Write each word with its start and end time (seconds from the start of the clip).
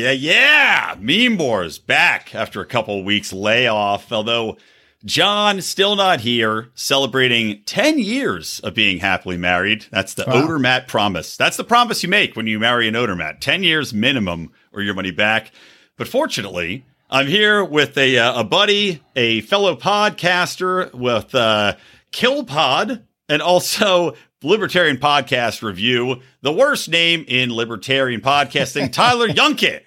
Yeah, 0.00 0.12
yeah. 0.12 0.94
Meme 0.98 1.36
Wars 1.36 1.78
back 1.78 2.34
after 2.34 2.60
a 2.60 2.66
couple 2.66 2.98
of 2.98 3.04
weeks 3.04 3.32
layoff. 3.32 4.10
Although 4.10 4.56
John 5.04 5.60
still 5.60 5.96
not 5.96 6.20
here, 6.20 6.70
celebrating 6.74 7.62
10 7.64 7.98
years 7.98 8.60
of 8.60 8.74
being 8.74 8.98
happily 8.98 9.36
married. 9.36 9.86
That's 9.90 10.14
the 10.14 10.24
Wow. 10.26 10.46
Odermatt 10.46 10.88
promise. 10.88 11.36
That's 11.36 11.56
the 11.56 11.64
promise 11.64 12.02
you 12.02 12.08
make 12.08 12.36
when 12.36 12.46
you 12.46 12.58
marry 12.58 12.88
an 12.88 12.94
Odermatt. 12.94 13.40
10 13.40 13.62
years 13.62 13.92
minimum 13.94 14.50
or 14.72 14.82
your 14.82 14.94
money 14.94 15.10
back. 15.10 15.52
But 15.96 16.08
fortunately, 16.08 16.86
I'm 17.10 17.26
here 17.26 17.64
with 17.64 17.98
a, 17.98 18.18
uh, 18.18 18.40
a 18.40 18.44
buddy, 18.44 19.02
a 19.16 19.40
fellow 19.42 19.74
podcaster 19.76 20.92
with 20.94 21.34
uh, 21.34 21.76
KillPod 22.12 23.02
and 23.28 23.42
also 23.42 24.14
Libertarian 24.42 24.96
Podcast 24.96 25.62
Review, 25.62 26.20
the 26.40 26.52
worst 26.52 26.88
name 26.88 27.24
in 27.28 27.52
libertarian 27.54 28.20
podcasting, 28.22 28.90
Tyler 28.92 29.28
Janke. 29.28 29.80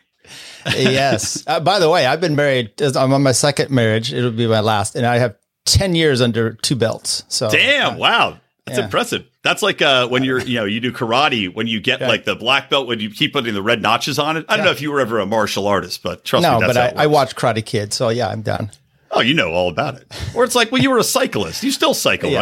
Yes. 0.68 1.44
Uh, 1.48 1.60
by 1.60 1.80
the 1.80 1.90
way, 1.90 2.06
I've 2.06 2.22
been 2.22 2.36
married. 2.36 2.72
I'm 2.82 3.14
on 3.14 3.24
my 3.24 3.32
second 3.32 3.70
marriage. 3.72 4.14
It'll 4.14 4.32
be 4.32 4.48
my 4.48 4.60
last, 4.62 4.96
and 4.96 5.06
I 5.06 5.18
have 5.18 5.36
ten 5.66 5.96
years 5.96 6.22
under 6.22 6.54
two 6.54 6.76
belts. 6.76 7.24
So 7.28 7.50
Damn! 7.50 7.98
Wow, 7.98 8.38
that's 8.66 8.78
yeah. 8.80 8.86
impressive. 8.86 9.26
That's 9.44 9.62
like 9.62 9.82
uh, 9.82 10.08
when 10.08 10.24
you're, 10.24 10.40
you 10.40 10.56
know, 10.56 10.66
you 10.66 10.80
do 10.80 10.92
karate 10.94 11.54
when 11.54 11.68
you 11.68 11.82
get 11.82 12.00
Yeah. 12.00 12.08
like 12.08 12.24
the 12.24 12.36
black 12.36 12.70
belt 12.70 12.88
when 12.88 13.00
you 13.02 13.10
keep 13.10 13.34
putting 13.34 13.54
the 13.54 13.62
red 13.62 13.82
notches 13.82 14.18
on 14.18 14.38
it. 14.38 14.46
I 14.48 14.56
don't 14.56 14.60
Yeah. 14.60 14.66
know 14.66 14.72
if 14.72 14.82
you 14.82 14.92
were 14.92 15.02
ever 15.02 15.20
a 15.20 15.26
martial 15.26 15.68
artist, 15.68 16.02
but 16.02 16.24
trust 16.24 16.44
no, 16.44 16.60
me, 16.62 16.68
but 16.68 16.78
I, 16.78 16.88
I 16.96 17.08
works. 17.08 17.34
watch 17.34 17.36
Karate 17.36 17.66
Kid, 17.66 17.92
so 17.94 18.08
yeah, 18.10 18.30
I'm 18.30 18.42
done. 18.42 18.72
Oh, 19.12 19.20
you 19.20 19.34
know 19.34 19.52
all 19.52 19.70
about 19.70 19.96
it. 19.96 20.12
Or 20.34 20.44
it's 20.46 20.56
like, 20.56 20.72
well, 20.72 20.82
you 20.82 20.90
were 20.90 20.98
a 20.98 21.04
cyclist. 21.04 21.62
You 21.64 21.72
still 21.72 21.94
cycle, 21.94 22.32
Yes. 22.32 22.40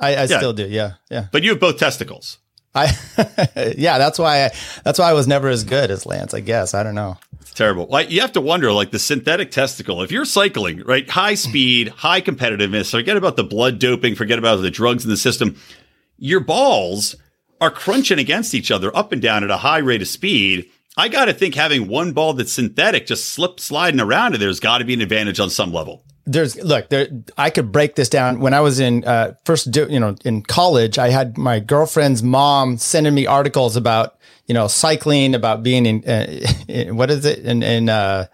right? 0.00 0.16
I, 0.16 0.22
I 0.22 0.26
still 0.26 0.52
do. 0.52 0.66
Yeah, 0.66 0.92
yeah. 1.10 1.26
But 1.32 1.42
you 1.42 1.50
have 1.50 1.60
both 1.60 1.78
testicles. 1.78 2.38
I 2.74 2.96
yeah. 3.76 3.98
That's 3.98 4.18
why. 4.18 4.46
I, 4.46 4.50
that's 4.84 4.98
why 4.98 5.10
I 5.10 5.12
was 5.12 5.26
never 5.26 5.48
as 5.48 5.64
good 5.64 5.90
as 5.90 6.06
Lance. 6.06 6.34
I 6.34 6.40
guess 6.40 6.74
I 6.74 6.82
don't 6.82 6.94
know. 6.94 7.18
It's 7.40 7.52
terrible. 7.52 7.86
Like 7.88 8.10
you 8.10 8.20
have 8.20 8.32
to 8.32 8.40
wonder, 8.40 8.72
like 8.72 8.90
the 8.90 8.98
synthetic 8.98 9.50
testicle. 9.50 10.02
If 10.02 10.10
you're 10.10 10.24
cycling, 10.24 10.82
right, 10.84 11.08
high 11.08 11.34
speed, 11.34 11.88
high 11.88 12.20
competitiveness, 12.20 12.90
forget 12.90 13.16
about 13.16 13.36
the 13.36 13.44
blood 13.44 13.78
doping, 13.78 14.14
forget 14.14 14.38
about 14.38 14.56
the 14.56 14.70
drugs 14.70 15.04
in 15.04 15.10
the 15.10 15.16
system. 15.16 15.56
Your 16.18 16.40
balls 16.40 17.16
are 17.60 17.70
crunching 17.70 18.18
against 18.18 18.54
each 18.54 18.70
other 18.70 18.94
up 18.96 19.12
and 19.12 19.22
down 19.22 19.44
at 19.44 19.50
a 19.50 19.58
high 19.58 19.78
rate 19.78 20.02
of 20.02 20.08
speed. 20.08 20.68
I 20.96 21.08
got 21.08 21.24
to 21.24 21.32
think 21.32 21.54
having 21.54 21.88
one 21.88 22.12
ball 22.12 22.34
that's 22.34 22.52
synthetic 22.52 23.06
just 23.06 23.30
slip 23.30 23.58
sliding 23.58 24.00
around, 24.00 24.34
and 24.34 24.42
there's 24.42 24.60
got 24.60 24.78
to 24.78 24.84
be 24.84 24.94
an 24.94 25.00
advantage 25.00 25.40
on 25.40 25.50
some 25.50 25.72
level. 25.72 26.04
There's 26.26 26.56
look 26.62 26.88
there 26.88 27.08
i 27.36 27.50
could 27.50 27.70
break 27.72 27.94
this 27.94 28.08
down. 28.08 28.40
When 28.40 28.54
i 28.54 28.60
was 28.60 28.80
in 28.80 29.04
uh 29.04 29.34
first 29.44 29.70
do, 29.70 29.86
you 29.88 30.00
know 30.00 30.16
in 30.24 30.42
college 30.42 30.98
i 30.98 31.08
had 31.08 31.36
my 31.36 31.60
girlfriend's 31.60 32.22
mom 32.22 32.78
sending 32.78 33.14
me 33.14 33.26
articles 33.26 33.76
about 33.76 34.16
you 34.46 34.54
know 34.54 34.68
cycling 34.68 35.34
about 35.34 35.62
being 35.62 35.86
in, 35.86 36.04
uh, 36.04 36.26
in 36.68 36.96
what 36.96 37.10
is 37.10 37.24
it? 37.24 37.40
In 37.40 37.62
in 37.62 37.88
uh 37.88 38.26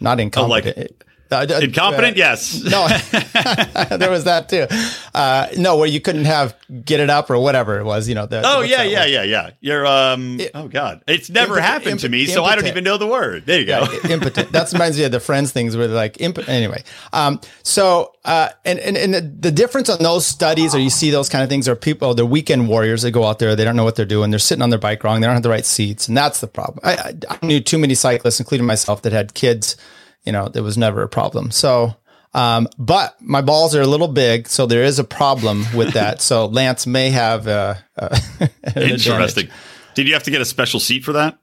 not 0.00 0.20
incompetent 0.20 1.02
uh, 1.32 1.60
Incompetent, 1.62 2.16
uh, 2.16 2.18
yes. 2.18 2.62
no 2.64 2.88
there 3.96 4.10
was 4.10 4.24
that 4.24 4.48
too 4.48 4.66
uh 5.14 5.46
no 5.56 5.76
where 5.76 5.88
you 5.88 6.00
couldn't 6.00 6.24
have 6.24 6.56
get 6.84 7.00
it 7.00 7.10
up 7.10 7.30
or 7.30 7.38
whatever 7.38 7.78
it 7.78 7.84
was 7.84 8.08
you 8.08 8.14
know 8.14 8.26
the, 8.26 8.42
Oh 8.44 8.62
yeah, 8.62 8.82
yeah, 8.82 9.04
yeah, 9.04 9.22
yeah. 9.22 9.50
You're 9.60 9.86
um. 9.86 10.40
oh 10.54 10.68
god, 10.68 11.02
it's 11.06 11.30
never 11.30 11.58
impotent- 11.58 11.66
happened 11.66 12.00
to 12.00 12.08
me, 12.08 12.26
so 12.26 12.44
I 12.44 12.56
don't 12.56 12.66
even 12.66 12.84
know 12.84 12.96
the 12.96 13.06
word. 13.06 13.46
There 13.46 13.60
you 13.60 13.66
go. 13.66 13.86
Yeah, 14.04 14.10
impotent. 14.12 14.52
That 14.52 14.72
reminds 14.72 14.98
me 14.98 15.04
of 15.04 15.12
the 15.12 15.20
Friends 15.20 15.52
things 15.52 15.76
where 15.76 15.86
they're 15.86 15.96
like 15.96 16.20
imp- 16.20 16.48
anyway. 16.48 16.82
Um, 17.12 17.40
so 17.62 18.14
uh, 18.24 18.50
and 18.64 18.78
and 18.78 18.96
and 18.96 19.14
the, 19.14 19.20
the 19.20 19.50
difference 19.50 19.88
on 19.88 19.98
those 20.02 20.26
studies, 20.26 20.74
or 20.74 20.78
you 20.78 20.90
see 20.90 21.10
those 21.10 21.28
kind 21.28 21.42
of 21.42 21.48
things, 21.48 21.68
are 21.68 21.76
people 21.76 22.14
they're 22.14 22.26
weekend 22.26 22.68
warriors. 22.68 23.02
They 23.02 23.10
go 23.10 23.24
out 23.24 23.38
there, 23.38 23.54
they 23.56 23.64
don't 23.64 23.76
know 23.76 23.84
what 23.84 23.96
they're 23.96 24.04
doing. 24.06 24.30
They're 24.30 24.38
sitting 24.38 24.62
on 24.62 24.70
their 24.70 24.78
bike 24.78 25.04
wrong. 25.04 25.20
They 25.20 25.26
don't 25.26 25.34
have 25.34 25.42
the 25.42 25.50
right 25.50 25.66
seats, 25.66 26.08
and 26.08 26.16
that's 26.16 26.40
the 26.40 26.46
problem. 26.48 26.80
I, 26.82 26.94
I, 26.96 27.14
I 27.42 27.46
knew 27.46 27.60
too 27.60 27.78
many 27.78 27.94
cyclists, 27.94 28.40
including 28.40 28.66
myself, 28.66 29.02
that 29.02 29.12
had 29.12 29.34
kids. 29.34 29.76
You 30.24 30.32
know, 30.32 30.48
there 30.48 30.62
was 30.62 30.78
never 30.78 31.02
a 31.02 31.08
problem. 31.08 31.50
So. 31.50 31.96
Um, 32.32 32.68
but 32.78 33.20
my 33.20 33.40
balls 33.40 33.74
are 33.74 33.80
a 33.80 33.88
little 33.88 34.06
big, 34.06 34.46
so 34.46 34.64
there 34.64 34.84
is 34.84 35.00
a 35.00 35.04
problem 35.04 35.64
with 35.74 35.94
that. 35.94 36.22
So 36.22 36.46
Lance 36.58 36.86
may 36.86 37.10
have 37.10 37.48
uh, 37.48 37.74
uh, 37.98 38.16
an 38.40 38.50
advantage. 38.62 39.08
Interesting. 39.08 39.48
Did 39.96 40.06
you 40.06 40.14
have 40.14 40.22
to 40.22 40.30
get 40.30 40.40
a 40.40 40.44
special 40.44 40.78
seat 40.78 41.02
for 41.02 41.12
that? 41.14 41.40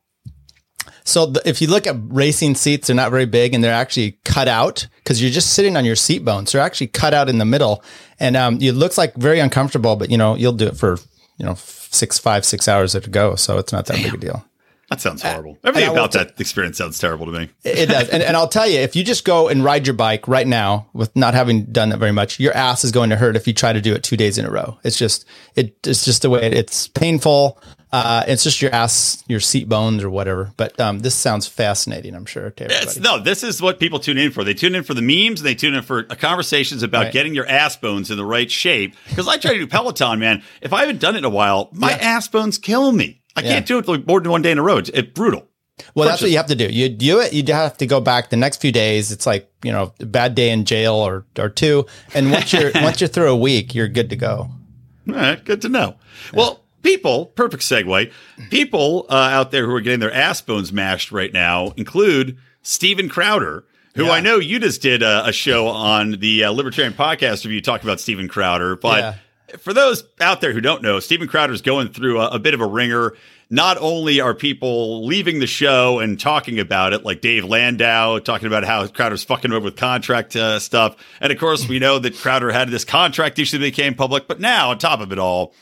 So 1.08 1.26
the, 1.26 1.42
if 1.48 1.62
you 1.62 1.68
look 1.68 1.88
at 1.88 1.96
racing 1.98 2.56
seats, 2.56 2.88
they're 2.88 2.96
not 2.96 3.12
very 3.12 3.26
big 3.26 3.54
and 3.54 3.64
they're 3.64 3.74
actually 3.74 4.20
cut 4.26 4.50
out 4.50 4.88
because 4.98 5.22
you're 5.22 5.32
just 5.32 5.54
sitting 5.54 5.78
on 5.78 5.86
your 5.86 5.96
seat 5.96 6.26
bones. 6.26 6.52
They're 6.52 6.62
actually 6.62 6.88
cut 6.88 7.14
out 7.14 7.30
in 7.30 7.38
the 7.38 7.46
middle, 7.46 7.82
and 8.20 8.36
um, 8.36 8.58
it 8.62 8.74
looks 8.74 8.98
like 8.98 9.16
very 9.16 9.40
uncomfortable. 9.40 9.96
But 9.96 10.12
you 10.12 10.18
know, 10.18 10.36
you'll 10.36 10.54
do 10.54 10.68
it 10.68 10.76
for 10.76 10.98
you 11.38 11.46
know 11.46 11.56
six, 11.56 12.20
five, 12.20 12.46
six 12.46 12.68
hours 12.68 12.92
to 12.92 13.00
go, 13.02 13.36
so 13.36 13.58
it's 13.58 13.72
not 13.72 13.86
that 13.86 14.04
big 14.04 14.14
a 14.14 14.18
deal. 14.18 14.46
That 14.90 15.02
sounds 15.02 15.22
horrible. 15.22 15.58
Everything 15.66 15.90
Uh, 15.90 15.94
about 15.94 16.14
will 16.14 16.24
that 16.24 16.40
experience 16.40 16.78
sounds 16.78 16.98
terrible 16.98 17.26
to 17.26 17.32
me. 17.34 17.50
It, 17.66 17.88
does, 17.90 18.08
and, 18.08 18.24
and 18.24 18.38
I'll 18.38 18.48
tell 18.48 18.66
you, 18.68 18.80
if 18.80 18.96
you 18.96 19.04
just 19.04 19.26
go 19.26 19.50
and 19.50 19.62
ride 19.62 19.86
your 19.86 19.94
bike 19.96 20.30
right 20.30 20.48
now 20.48 20.88
with 20.94 21.14
not 21.14 21.34
having 21.34 21.66
done 21.66 21.90
that 21.90 21.98
very 21.98 22.14
much, 22.14 22.40
your 22.40 22.54
ass 22.54 22.86
is 22.86 22.94
going 22.94 23.10
to 23.10 23.18
hurt 23.18 23.36
if 23.36 23.48
you 23.48 23.54
try 23.54 23.74
to 23.74 23.82
do 23.82 23.94
it 23.94 24.04
two 24.04 24.16
days 24.16 24.38
in 24.38 24.46
a 24.46 24.50
row. 24.50 24.80
It's 24.86 24.98
just 24.98 25.26
it, 25.56 25.76
it's 25.86 26.06
just 26.06 26.22
the 26.22 26.30
way 26.30 26.42
it, 26.44 26.54
it's 26.54 26.88
painful. 26.88 27.62
Uh, 27.92 28.24
it's 28.28 28.44
just 28.44 28.62
your 28.62 28.72
ass, 28.74 29.24
your 29.28 29.40
seat 29.40 29.68
bones 29.70 30.04
or 30.04 30.10
whatever. 30.10 30.52
But 30.58 30.78
um, 30.80 31.00
this 31.00 31.16
sounds 31.16 31.48
fascinating. 31.48 32.16
I'm 32.16 32.26
sure 32.26 32.50
to 32.52 32.64
everybody. 32.66 32.86
It's, 32.86 33.00
no, 33.00 33.18
this 33.20 33.44
is 33.44 33.62
what 33.62 33.80
people 33.80 34.00
tune 34.00 34.18
in 34.18 34.32
for. 34.32 34.44
They 34.44 34.54
tune 34.54 34.76
in 34.76 34.84
for 34.84 34.94
the 34.94 35.02
memes. 35.02 35.42
They 35.42 35.56
tune 35.56 35.74
in 35.74 35.84
for 35.84 36.04
conversations 36.04 36.84
about 36.84 37.06
Right. 37.06 37.14
getting 37.14 37.34
your 37.34 37.48
ass 37.48 37.78
bones 37.78 38.12
in 38.12 38.18
the 38.18 38.26
right 38.26 38.52
shape. 38.52 38.94
Because 39.10 39.28
I 39.30 39.38
try 39.38 39.54
to 39.54 39.60
do 39.60 39.68
Peloton, 39.68 40.20
man. 40.20 40.44
If 40.62 40.74
I 40.74 40.82
haven't 40.82 41.00
done 41.00 41.16
it 41.16 41.20
in 41.20 41.26
a 41.26 41.30
while, 41.30 41.70
my 41.72 41.92
ass 41.94 42.28
bones 42.28 42.58
kill 42.58 42.92
me. 42.92 43.17
I 43.38 43.42
Yeah. 43.42 43.54
can't 43.54 43.66
do 43.66 43.78
it 43.78 43.88
like 43.88 44.06
more 44.08 44.20
than 44.20 44.32
one 44.32 44.42
day 44.42 44.52
in 44.52 44.58
a 44.58 44.64
row. 44.64 44.78
It's, 44.78 44.90
it's 44.90 45.12
brutal. 45.12 45.48
Well, 45.94 46.10
that's 46.10 46.22
what 46.24 46.32
you 46.32 46.38
have 46.38 46.48
to 46.48 46.56
do. 46.56 46.66
You 46.66 46.90
do 46.90 47.20
it. 47.20 47.34
You 47.34 47.44
have 47.54 47.78
to 47.78 47.86
go 47.86 48.02
back 48.02 48.32
the 48.32 48.36
next 48.36 48.60
few 48.62 48.72
days. 48.72 49.12
It's 49.12 49.28
like 49.28 49.50
you 49.64 49.72
know, 49.72 49.94
a 50.00 50.06
bad 50.08 50.34
day 50.34 50.50
in 50.50 50.66
jail 50.66 50.96
or 50.96 51.26
or 51.38 51.50
two. 51.50 51.86
And 52.16 52.32
once 52.32 52.52
you're 52.52 52.72
once 52.76 53.00
you're 53.00 53.08
through 53.08 53.30
a 53.32 53.36
week, 53.38 53.76
you're 53.76 53.88
good 53.88 54.10
to 54.10 54.16
go. 54.16 54.50
All 55.08 55.14
right, 55.14 55.44
good 55.46 55.62
to 55.62 55.70
know. 55.70 55.96
Well, 56.34 56.64
people, 56.82 57.28
perfect 57.28 57.62
segue. 57.64 58.12
People 58.50 59.06
uh, 59.10 59.14
out 59.14 59.52
there 59.52 59.66
who 59.68 59.74
are 59.76 59.82
getting 59.82 60.00
their 60.00 60.12
ass 60.12 60.42
bones 60.42 60.74
mashed 60.74 61.12
right 61.12 61.32
now 61.32 61.74
include 61.78 62.38
Steven 62.64 63.08
Crowder, 63.08 63.64
who 63.96 64.06
Yeah. 64.06 64.12
I 64.12 64.20
know 64.20 64.38
you 64.38 64.60
just 64.60 64.82
did 64.82 65.04
a, 65.04 65.28
a 65.28 65.32
show 65.32 65.68
on 65.68 66.12
the 66.20 66.44
uh, 66.46 66.52
Libertarian 66.52 66.94
Podcast 66.94 67.46
review 67.46 67.62
talking 67.62 67.86
about 67.88 68.00
Steven 68.00 68.28
Crowder. 68.28 68.76
But 68.76 69.00
Yeah. 69.00 69.14
For 69.60 69.74
those 69.74 70.04
out 70.20 70.42
there 70.42 70.54
who 70.54 70.62
don't 70.62 70.82
know, 70.82 71.00
Steven 71.00 71.28
Crowder 71.28 71.54
is 71.54 71.62
going 71.62 71.90
through 71.90 72.20
a, 72.20 72.30
a 72.30 72.40
bit 72.40 72.54
of 72.54 72.62
a 72.62 72.66
ringer. 72.66 73.16
Not 73.50 73.78
only 73.80 74.20
are 74.20 74.34
people 74.34 75.06
leaving 75.06 75.40
the 75.40 75.48
show 75.48 76.00
and 76.00 76.20
talking 76.20 76.60
about 76.60 76.92
it, 76.92 77.06
like 77.06 77.22
Dave 77.22 77.46
Landau 77.46 78.20
talking 78.20 78.48
about 78.48 78.66
how 78.66 78.86
Crowder's 78.88 79.24
fucking 79.24 79.54
over 79.54 79.66
with 79.66 79.78
contract 79.78 80.36
uh, 80.36 80.60
stuff, 80.60 80.98
and 81.22 81.32
of 81.32 81.40
course 81.40 81.68
we 81.68 81.80
know 81.80 81.98
that 81.98 82.18
Crowder 82.18 82.52
had 82.52 82.70
this 82.70 82.84
contract 82.84 83.40
issue 83.40 83.58
that 83.58 83.64
became 83.64 83.96
public. 83.96 84.28
But 84.28 84.42
now, 84.42 84.72
on 84.72 84.80
top 84.80 85.00
of 85.00 85.14
it 85.14 85.20
all, 85.20 85.54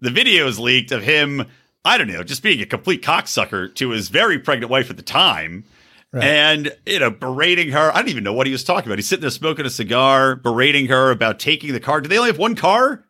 the 0.00 0.10
video 0.10 0.46
is 0.46 0.60
leaked 0.60 0.92
of 0.92 1.02
him, 1.02 1.46
I 1.84 1.98
don't 1.98 2.08
know, 2.08 2.22
just 2.22 2.44
being 2.44 2.60
a 2.60 2.66
complete 2.66 3.02
cocksucker 3.02 3.74
to 3.74 3.90
his 3.90 4.08
very 4.08 4.38
pregnant 4.38 4.70
wife 4.70 4.88
at 4.90 4.96
the 4.96 5.02
time. 5.02 5.64
And, 6.22 6.74
you 6.86 6.98
know, 7.00 7.10
berating 7.10 7.72
her. 7.72 7.90
I 7.92 8.00
don't 8.00 8.08
even 8.08 8.24
know 8.24 8.32
what 8.32 8.46
he 8.46 8.52
was 8.52 8.64
talking 8.64 8.88
about. 8.88 8.98
He's 8.98 9.08
sitting 9.08 9.20
there 9.20 9.30
smoking 9.30 9.66
a 9.66 9.70
cigar, 9.70 10.36
berating 10.36 10.86
her 10.86 11.10
about 11.10 11.38
taking 11.38 11.74
the 11.74 11.80
car. 11.80 12.00
Do 12.00 12.08
they 12.08 12.16
only 12.16 12.30
have 12.30 12.38
one 12.38 12.54
car? 12.54 13.04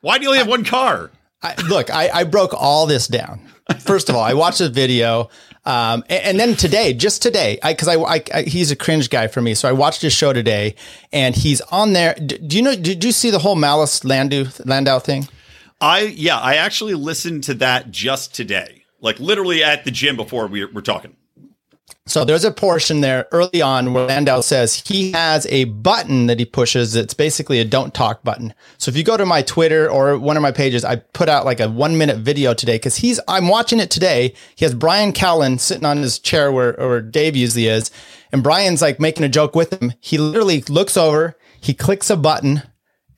Why 0.00 0.18
do 0.18 0.24
you 0.24 0.28
only 0.30 0.38
have 0.38 0.48
one 0.48 0.64
car? 0.64 1.10
I, 1.42 1.54
look, 1.68 1.90
I, 1.90 2.10
I 2.10 2.24
broke 2.24 2.52
all 2.54 2.86
this 2.86 3.06
down. 3.06 3.40
First 3.80 4.08
of 4.08 4.14
all, 4.16 4.22
I 4.22 4.34
watched 4.34 4.58
the 4.58 4.68
video, 4.68 5.30
um, 5.64 6.02
and, 6.08 6.24
and 6.24 6.40
then 6.40 6.56
today, 6.56 6.92
just 6.92 7.22
today, 7.22 7.58
because 7.62 7.86
I, 7.88 7.94
I, 7.94 8.22
I, 8.34 8.42
he's 8.42 8.70
a 8.70 8.76
cringe 8.76 9.10
guy 9.10 9.26
for 9.28 9.40
me, 9.40 9.54
so 9.54 9.68
I 9.68 9.72
watched 9.72 10.02
his 10.02 10.12
show 10.12 10.32
today, 10.32 10.74
and 11.12 11.36
he's 11.36 11.60
on 11.62 11.92
there. 11.92 12.14
D- 12.14 12.38
Do 12.38 12.56
you 12.56 12.62
know? 12.62 12.74
Did 12.74 13.04
you 13.04 13.12
see 13.12 13.30
the 13.30 13.38
whole 13.38 13.54
Malice 13.54 14.04
Landau 14.04 14.44
Landau 14.64 14.98
thing? 14.98 15.28
I, 15.80 16.00
yeah, 16.00 16.38
I 16.38 16.56
actually 16.56 16.94
listened 16.94 17.44
to 17.44 17.54
that 17.54 17.90
just 17.90 18.34
today, 18.34 18.82
like 19.00 19.20
literally 19.20 19.62
at 19.62 19.84
the 19.84 19.90
gym 19.90 20.16
before 20.16 20.46
we 20.46 20.64
were 20.64 20.82
talking. 20.82 21.16
So 22.06 22.24
there's 22.24 22.44
a 22.44 22.50
portion 22.50 23.02
there 23.02 23.28
early 23.30 23.62
on 23.62 23.92
where 23.92 24.06
Landau 24.06 24.40
says 24.40 24.82
he 24.86 25.12
has 25.12 25.46
a 25.46 25.64
button 25.64 26.26
that 26.26 26.40
he 26.40 26.44
pushes. 26.44 26.96
It's 26.96 27.14
basically 27.14 27.60
a 27.60 27.64
don't 27.64 27.94
talk 27.94 28.24
button. 28.24 28.52
So 28.78 28.90
if 28.90 28.96
you 28.96 29.04
go 29.04 29.16
to 29.16 29.26
my 29.26 29.42
Twitter 29.42 29.88
or 29.88 30.18
one 30.18 30.36
of 30.36 30.42
my 30.42 30.50
pages, 30.50 30.84
I 30.84 30.96
put 30.96 31.28
out 31.28 31.44
like 31.44 31.60
a 31.60 31.68
one 31.68 31.98
minute 31.98 32.18
video 32.18 32.52
today 32.52 32.76
because 32.76 32.96
he's, 32.96 33.20
I'm 33.28 33.46
watching 33.46 33.78
it 33.78 33.90
today. 33.90 34.34
He 34.56 34.64
has 34.64 34.74
Bryan 34.74 35.12
Callen 35.12 35.60
sitting 35.60 35.84
on 35.84 35.98
his 35.98 36.18
chair 36.18 36.50
where, 36.50 36.72
where 36.72 37.00
Dave 37.00 37.36
usually 37.36 37.68
is. 37.68 37.92
And 38.32 38.42
Brian's 38.42 38.82
like 38.82 38.98
making 38.98 39.24
a 39.24 39.28
joke 39.28 39.54
with 39.54 39.80
him. 39.80 39.92
He 40.00 40.18
literally 40.18 40.62
looks 40.62 40.96
over, 40.96 41.36
he 41.60 41.74
clicks 41.74 42.10
a 42.10 42.16
button 42.16 42.62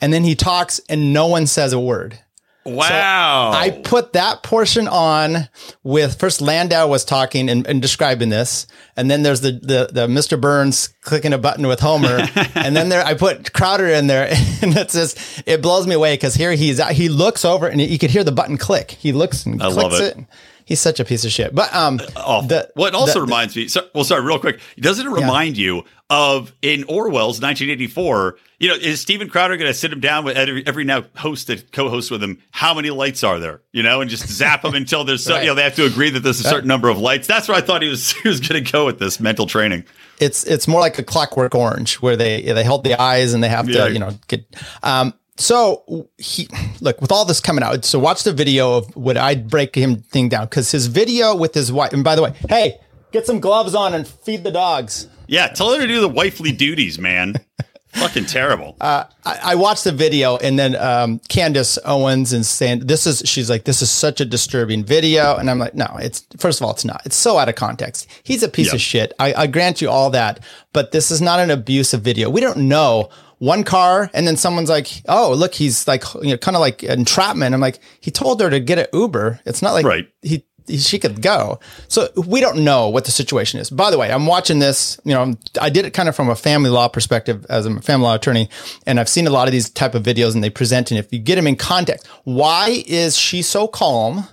and 0.02 0.12
then 0.12 0.24
he 0.24 0.34
talks 0.34 0.80
and 0.88 1.14
no 1.14 1.26
one 1.28 1.46
says 1.46 1.72
a 1.72 1.80
word. 1.80 2.18
Wow. 2.64 3.50
I 3.52 3.70
put 3.70 4.12
that 4.12 4.42
portion 4.42 4.86
on 4.86 5.48
with 5.82 6.18
first 6.18 6.40
Landau 6.40 6.86
was 6.86 7.04
talking 7.04 7.48
and, 7.48 7.66
and 7.66 7.82
describing 7.82 8.28
this, 8.28 8.66
and 8.96 9.10
then 9.10 9.22
there's 9.22 9.40
the, 9.40 9.52
the 9.52 9.88
the 9.92 10.06
Mr. 10.06 10.40
Burns 10.40 10.88
clicking 11.00 11.32
a 11.32 11.38
button 11.38 11.66
with 11.66 11.80
Homer, 11.80 12.26
and 12.54 12.76
then 12.76 12.88
there 12.88 13.04
I 13.04 13.14
put 13.14 13.52
Crowder 13.52 13.88
in 13.88 14.06
there, 14.06 14.28
and 14.62 14.76
it's 14.76 14.94
just 14.94 15.42
it 15.46 15.60
blows 15.60 15.86
me 15.86 15.94
away 15.94 16.14
because 16.14 16.34
here 16.34 16.52
he's 16.52 16.82
he 16.90 17.08
looks 17.08 17.44
over 17.44 17.66
and 17.66 17.80
you 17.80 17.98
could 17.98 18.10
hear 18.10 18.24
the 18.24 18.32
button 18.32 18.58
click. 18.58 18.92
He 18.92 19.12
looks 19.12 19.44
and 19.44 19.60
I 19.62 19.72
clicks 19.72 20.00
it. 20.00 20.16
it. 20.18 20.26
He's 20.64 20.80
such 20.80 21.00
a 21.00 21.04
piece 21.04 21.24
of 21.24 21.32
shit. 21.32 21.54
But 21.54 21.74
um, 21.74 22.00
oh, 22.16 22.46
the, 22.46 22.70
what 22.74 22.94
also 22.94 23.14
the, 23.14 23.20
reminds 23.22 23.56
me. 23.56 23.68
So, 23.68 23.88
well, 23.94 24.04
sorry, 24.04 24.22
real 24.22 24.38
quick. 24.38 24.60
Doesn't 24.78 25.06
it 25.06 25.10
remind 25.10 25.56
yeah. 25.56 25.64
you 25.64 25.84
of 26.10 26.54
in 26.62 26.84
Orwell's 26.84 27.40
1984? 27.40 28.36
You 28.58 28.68
know, 28.68 28.74
is 28.74 29.00
Steven 29.00 29.28
Crowder 29.28 29.56
going 29.56 29.70
to 29.70 29.74
sit 29.74 29.92
him 29.92 30.00
down 30.00 30.24
with 30.24 30.36
every, 30.36 30.66
every 30.66 30.84
now 30.84 31.04
host 31.16 31.48
that 31.48 31.72
co-host 31.72 32.10
with 32.10 32.22
him? 32.22 32.40
How 32.50 32.74
many 32.74 32.90
lights 32.90 33.24
are 33.24 33.38
there? 33.38 33.62
You 33.72 33.82
know, 33.82 34.00
and 34.00 34.10
just 34.10 34.28
zap 34.28 34.62
them 34.62 34.74
until 34.76 35.04
there's 35.04 35.24
so, 35.24 35.34
right. 35.34 35.42
you 35.42 35.48
know 35.48 35.54
they 35.54 35.64
have 35.64 35.76
to 35.76 35.86
agree 35.86 36.10
that 36.10 36.20
there's 36.20 36.40
a 36.40 36.44
certain 36.44 36.68
number 36.68 36.88
of 36.88 36.98
lights. 36.98 37.26
That's 37.26 37.48
where 37.48 37.56
I 37.56 37.60
thought 37.60 37.82
he 37.82 37.88
was 37.88 38.12
he 38.22 38.28
was 38.28 38.40
going 38.40 38.62
to 38.62 38.72
go 38.72 38.86
with 38.86 38.98
this 38.98 39.20
mental 39.20 39.46
training. 39.46 39.84
It's 40.20 40.44
it's 40.44 40.68
more 40.68 40.80
like 40.80 40.98
a 40.98 41.02
Clockwork 41.02 41.54
Orange 41.54 41.96
where 41.96 42.16
they 42.16 42.42
they 42.42 42.64
hold 42.64 42.84
the 42.84 43.00
eyes 43.00 43.34
and 43.34 43.42
they 43.42 43.48
have 43.48 43.66
to 43.66 43.92
you 43.92 43.98
know 43.98 44.10
get. 44.28 44.44
Um, 44.82 45.14
so 45.36 46.08
he 46.18 46.48
look 46.80 47.00
with 47.00 47.10
all 47.10 47.24
this 47.24 47.40
coming 47.40 47.64
out. 47.64 47.84
So 47.84 47.98
watch 47.98 48.22
the 48.24 48.32
video 48.32 48.76
of 48.76 48.94
what 48.96 49.16
I'd 49.16 49.48
break 49.48 49.74
him 49.74 49.96
thing 49.96 50.28
down 50.28 50.44
because 50.44 50.70
his 50.70 50.86
video 50.86 51.34
with 51.34 51.54
his 51.54 51.72
wife. 51.72 51.92
And 51.92 52.04
by 52.04 52.16
the 52.16 52.22
way, 52.22 52.34
hey, 52.48 52.80
get 53.12 53.26
some 53.26 53.40
gloves 53.40 53.74
on 53.74 53.94
and 53.94 54.06
feed 54.06 54.44
the 54.44 54.50
dogs. 54.50 55.08
Yeah, 55.26 55.48
tell 55.48 55.72
her 55.72 55.80
to 55.80 55.86
do 55.86 56.00
the 56.00 56.08
wifely 56.08 56.52
duties, 56.52 56.98
man. 56.98 57.36
Fucking 57.94 58.24
terrible. 58.24 58.74
Uh, 58.80 59.04
I, 59.24 59.38
I, 59.42 59.54
watched 59.54 59.84
the 59.84 59.92
video 59.92 60.38
and 60.38 60.58
then 60.58 60.74
um, 60.76 61.20
Candace 61.28 61.78
Owens 61.84 62.32
and 62.32 62.44
saying 62.44 62.86
this 62.86 63.06
is 63.06 63.22
she's 63.26 63.50
like 63.50 63.64
this 63.64 63.82
is 63.82 63.90
such 63.90 64.18
a 64.22 64.24
disturbing 64.24 64.82
video 64.82 65.36
and 65.36 65.50
I'm 65.50 65.58
like 65.58 65.74
no 65.74 65.98
it's 66.00 66.26
first 66.38 66.58
of 66.58 66.64
all 66.64 66.72
it's 66.72 66.86
not 66.86 67.02
it's 67.04 67.16
so 67.16 67.36
out 67.36 67.50
of 67.50 67.54
context 67.54 68.08
he's 68.22 68.42
a 68.42 68.48
piece 68.48 68.68
yep. 68.68 68.76
of 68.76 68.80
shit 68.80 69.12
I, 69.18 69.34
I 69.34 69.46
grant 69.46 69.82
you 69.82 69.90
all 69.90 70.08
that 70.08 70.40
but 70.72 70.92
this 70.92 71.10
is 71.10 71.20
not 71.20 71.38
an 71.38 71.50
abusive 71.50 72.00
video 72.00 72.30
we 72.30 72.40
don't 72.40 72.66
know 72.66 73.10
one 73.42 73.64
car 73.64 74.08
and 74.14 74.24
then 74.24 74.36
someone's 74.36 74.70
like, 74.70 75.02
"Oh, 75.08 75.34
look, 75.34 75.52
he's 75.52 75.88
like, 75.88 76.04
you 76.22 76.30
know, 76.30 76.36
kind 76.36 76.56
of 76.56 76.60
like 76.60 76.84
entrapment." 76.84 77.52
I'm 77.52 77.60
like, 77.60 77.80
"He 78.00 78.12
told 78.12 78.40
her 78.40 78.48
to 78.48 78.60
get 78.60 78.78
an 78.78 78.86
Uber. 78.92 79.40
It's 79.44 79.60
not 79.60 79.72
like 79.72 79.84
right. 79.84 80.08
he, 80.22 80.44
he 80.68 80.78
she 80.78 81.00
could 81.00 81.20
go." 81.20 81.58
So 81.88 82.08
we 82.28 82.40
don't 82.40 82.62
know 82.62 82.88
what 82.88 83.04
the 83.04 83.10
situation 83.10 83.58
is. 83.58 83.68
By 83.68 83.90
the 83.90 83.98
way, 83.98 84.12
I'm 84.12 84.26
watching 84.26 84.60
this, 84.60 85.00
you 85.04 85.12
know, 85.12 85.34
I 85.60 85.70
did 85.70 85.84
it 85.84 85.90
kind 85.90 86.08
of 86.08 86.14
from 86.14 86.30
a 86.30 86.36
family 86.36 86.70
law 86.70 86.86
perspective 86.86 87.44
as 87.48 87.66
a 87.66 87.80
family 87.80 88.04
law 88.04 88.14
attorney, 88.14 88.48
and 88.86 89.00
I've 89.00 89.08
seen 89.08 89.26
a 89.26 89.30
lot 89.30 89.48
of 89.48 89.52
these 89.52 89.68
type 89.68 89.96
of 89.96 90.04
videos 90.04 90.34
and 90.34 90.44
they 90.44 90.50
present 90.50 90.92
and 90.92 91.00
if 91.00 91.12
you 91.12 91.18
get 91.18 91.34
them 91.34 91.48
in 91.48 91.56
context, 91.56 92.06
why 92.22 92.84
is 92.86 93.16
she 93.16 93.42
so 93.42 93.66
calm? 93.66 94.28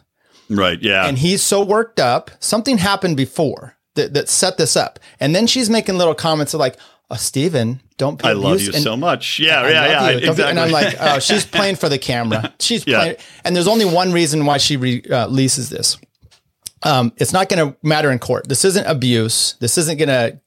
Right, 0.52 0.80
yeah. 0.84 1.08
And 1.08 1.18
he's 1.18 1.42
so 1.42 1.64
worked 1.64 2.00
up. 2.00 2.30
Something 2.40 2.78
happened 2.78 3.18
before 3.18 3.76
that, 3.96 4.14
that 4.14 4.30
set 4.30 4.58
this 4.58 4.76
up. 4.76 5.00
And 5.20 5.36
then 5.36 5.48
she's 5.48 5.70
making 5.70 5.98
little 5.98 6.16
comments 6.16 6.54
of 6.54 6.60
like, 6.60 6.76
oh, 7.10 7.16
Steven, 7.16 7.82
don't 7.98 8.24
I 8.24 8.34
love 8.34 8.62
you 8.62 8.72
and, 8.74 8.84
so 8.84 8.96
much. 8.96 9.40
Yeah, 9.40 9.68
yeah, 9.68 9.72
yeah. 9.72 10.18
Exactly. 10.18 10.44
And 10.46 10.60
I'm 10.60 10.72
like, 10.72 10.96
oh, 11.00 11.20
she's 11.20 11.46
playing 11.46 11.76
for 11.76 11.90
the 11.90 11.98
camera. 11.98 12.54
She's 12.60 12.86
yeah. 12.86 13.00
playing. 13.00 13.16
And 13.44 13.56
there's 13.56 13.68
only 13.68 13.86
one 13.86 14.12
reason 14.12 14.46
why 14.46 14.58
she 14.58 14.78
releases 14.78 15.70
this. 15.70 15.98
Um, 16.84 17.12
it's 17.18 17.34
not 17.34 17.50
going 17.50 17.72
to 17.72 17.78
matter 17.84 18.10
in 18.10 18.20
court. 18.20 18.48
This 18.48 18.64
isn't 18.64 18.86
abuse. 18.86 19.56
This 19.60 19.78
isn't 19.78 19.98
going 19.98 20.10
to 20.10 20.40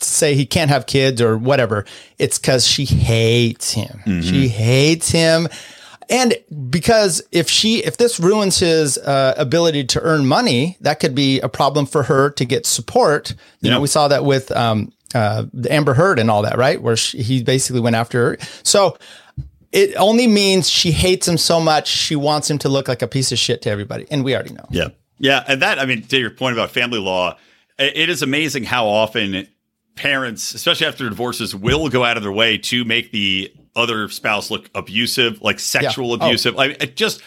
say 0.00 0.34
he 0.34 0.46
can't 0.46 0.70
have 0.70 0.86
kids 0.86 1.20
or 1.20 1.36
whatever. 1.36 1.84
It's 2.18 2.38
because 2.38 2.66
she 2.66 2.84
hates 2.84 3.72
him. 3.72 4.00
Mm-hmm. 4.06 4.20
She 4.20 4.48
hates 4.48 5.10
him. 5.10 5.48
And 6.08 6.34
because 6.70 7.22
if 7.32 7.48
she, 7.48 7.84
if 7.84 7.96
this 7.96 8.20
ruins 8.20 8.58
his 8.58 8.98
uh, 8.98 9.34
ability 9.36 9.84
to 9.84 10.00
earn 10.00 10.26
money, 10.26 10.76
that 10.80 11.00
could 11.00 11.14
be 11.14 11.40
a 11.40 11.48
problem 11.48 11.86
for 11.86 12.04
her 12.04 12.30
to 12.30 12.44
get 12.44 12.66
support. 12.66 13.30
You 13.30 13.36
yep. 13.68 13.72
know, 13.72 13.80
we 13.80 13.88
saw 13.88 14.08
that 14.08 14.24
with 14.24 14.50
um, 14.52 14.92
uh, 15.14 15.44
the 15.52 15.72
Amber 15.72 15.94
Heard 15.94 16.18
and 16.18 16.30
all 16.30 16.42
that, 16.42 16.58
right? 16.58 16.80
Where 16.80 16.96
she, 16.96 17.22
he 17.22 17.42
basically 17.42 17.80
went 17.80 17.96
after 17.96 18.30
her. 18.30 18.38
So 18.62 18.98
it 19.74 19.94
only 19.96 20.26
means 20.26 20.70
she 20.70 20.92
hates 20.92 21.26
him 21.26 21.36
so 21.36 21.60
much 21.60 21.88
she 21.88 22.16
wants 22.16 22.48
him 22.48 22.58
to 22.58 22.68
look 22.68 22.86
like 22.86 23.02
a 23.02 23.08
piece 23.08 23.32
of 23.32 23.38
shit 23.38 23.60
to 23.62 23.70
everybody, 23.70 24.06
and 24.10 24.24
we 24.24 24.34
already 24.34 24.54
know. 24.54 24.66
Yeah, 24.70 24.88
yeah, 25.18 25.44
and 25.48 25.60
that 25.62 25.78
I 25.78 25.86
mean, 25.86 26.02
to 26.02 26.18
your 26.18 26.30
point 26.30 26.56
about 26.56 26.70
family 26.70 27.00
law, 27.00 27.36
it 27.78 28.08
is 28.08 28.22
amazing 28.22 28.64
how 28.64 28.86
often 28.86 29.48
parents, 29.96 30.54
especially 30.54 30.86
after 30.86 31.08
divorces, 31.08 31.54
will 31.54 31.88
go 31.88 32.04
out 32.04 32.16
of 32.16 32.22
their 32.22 32.32
way 32.32 32.56
to 32.58 32.84
make 32.84 33.10
the 33.10 33.52
other 33.76 34.08
spouse 34.08 34.50
look 34.50 34.70
abusive, 34.74 35.42
like 35.42 35.58
sexual 35.60 36.08
yeah. 36.08 36.16
Oh. 36.20 36.26
abusive. 36.26 36.54
Oh. 36.56 36.62
I 36.62 36.68
mean, 36.68 36.76
just 36.94 37.22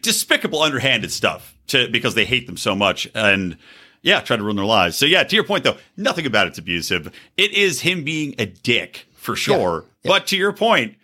despicable, 0.00 0.62
underhanded 0.62 1.12
stuff 1.12 1.56
to 1.68 1.88
because 1.88 2.14
they 2.14 2.24
hate 2.24 2.46
them 2.46 2.56
so 2.56 2.74
much 2.74 3.08
and 3.14 3.56
yeah, 4.02 4.20
try 4.20 4.36
to 4.36 4.42
ruin 4.42 4.56
their 4.56 4.64
lives. 4.64 4.96
So 4.96 5.06
yeah, 5.06 5.24
to 5.24 5.34
your 5.34 5.44
point 5.44 5.64
though, 5.64 5.76
nothing 5.96 6.26
about 6.26 6.46
it's 6.46 6.58
abusive. 6.58 7.12
It 7.36 7.52
is 7.52 7.80
him 7.80 8.04
being 8.04 8.34
a 8.38 8.46
dick 8.46 9.06
for 9.14 9.34
sure. 9.36 9.84
Yeah. 10.02 10.10
But 10.10 10.26
to 10.28 10.36
your 10.36 10.52
point, 10.52 10.96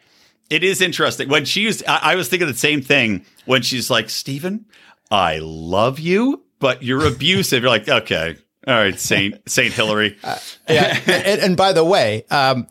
it 0.50 0.62
is 0.62 0.82
interesting. 0.82 1.28
When 1.28 1.44
she 1.44 1.66
was, 1.66 1.82
I, 1.88 2.12
I 2.12 2.14
was 2.16 2.28
thinking 2.28 2.48
the 2.48 2.54
same 2.54 2.82
thing 2.82 3.24
when 3.46 3.62
she's 3.62 3.88
like, 3.88 4.10
Steven, 4.10 4.66
I 5.10 5.38
love 5.42 5.98
you, 5.98 6.42
but 6.58 6.82
you're 6.82 7.06
abusive. 7.06 7.62
you're 7.62 7.70
like, 7.70 7.88
okay. 7.88 8.36
All 8.66 8.74
right, 8.74 9.00
Saint 9.00 9.40
Saint 9.48 9.72
Hillary. 9.72 10.18
Uh, 10.22 10.36
yeah, 10.68 10.98
and, 11.06 11.40
and, 11.40 11.56
by 11.56 11.72
the 11.72 11.82
way, 11.82 12.24
um, 12.30 12.66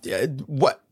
what 0.46 0.84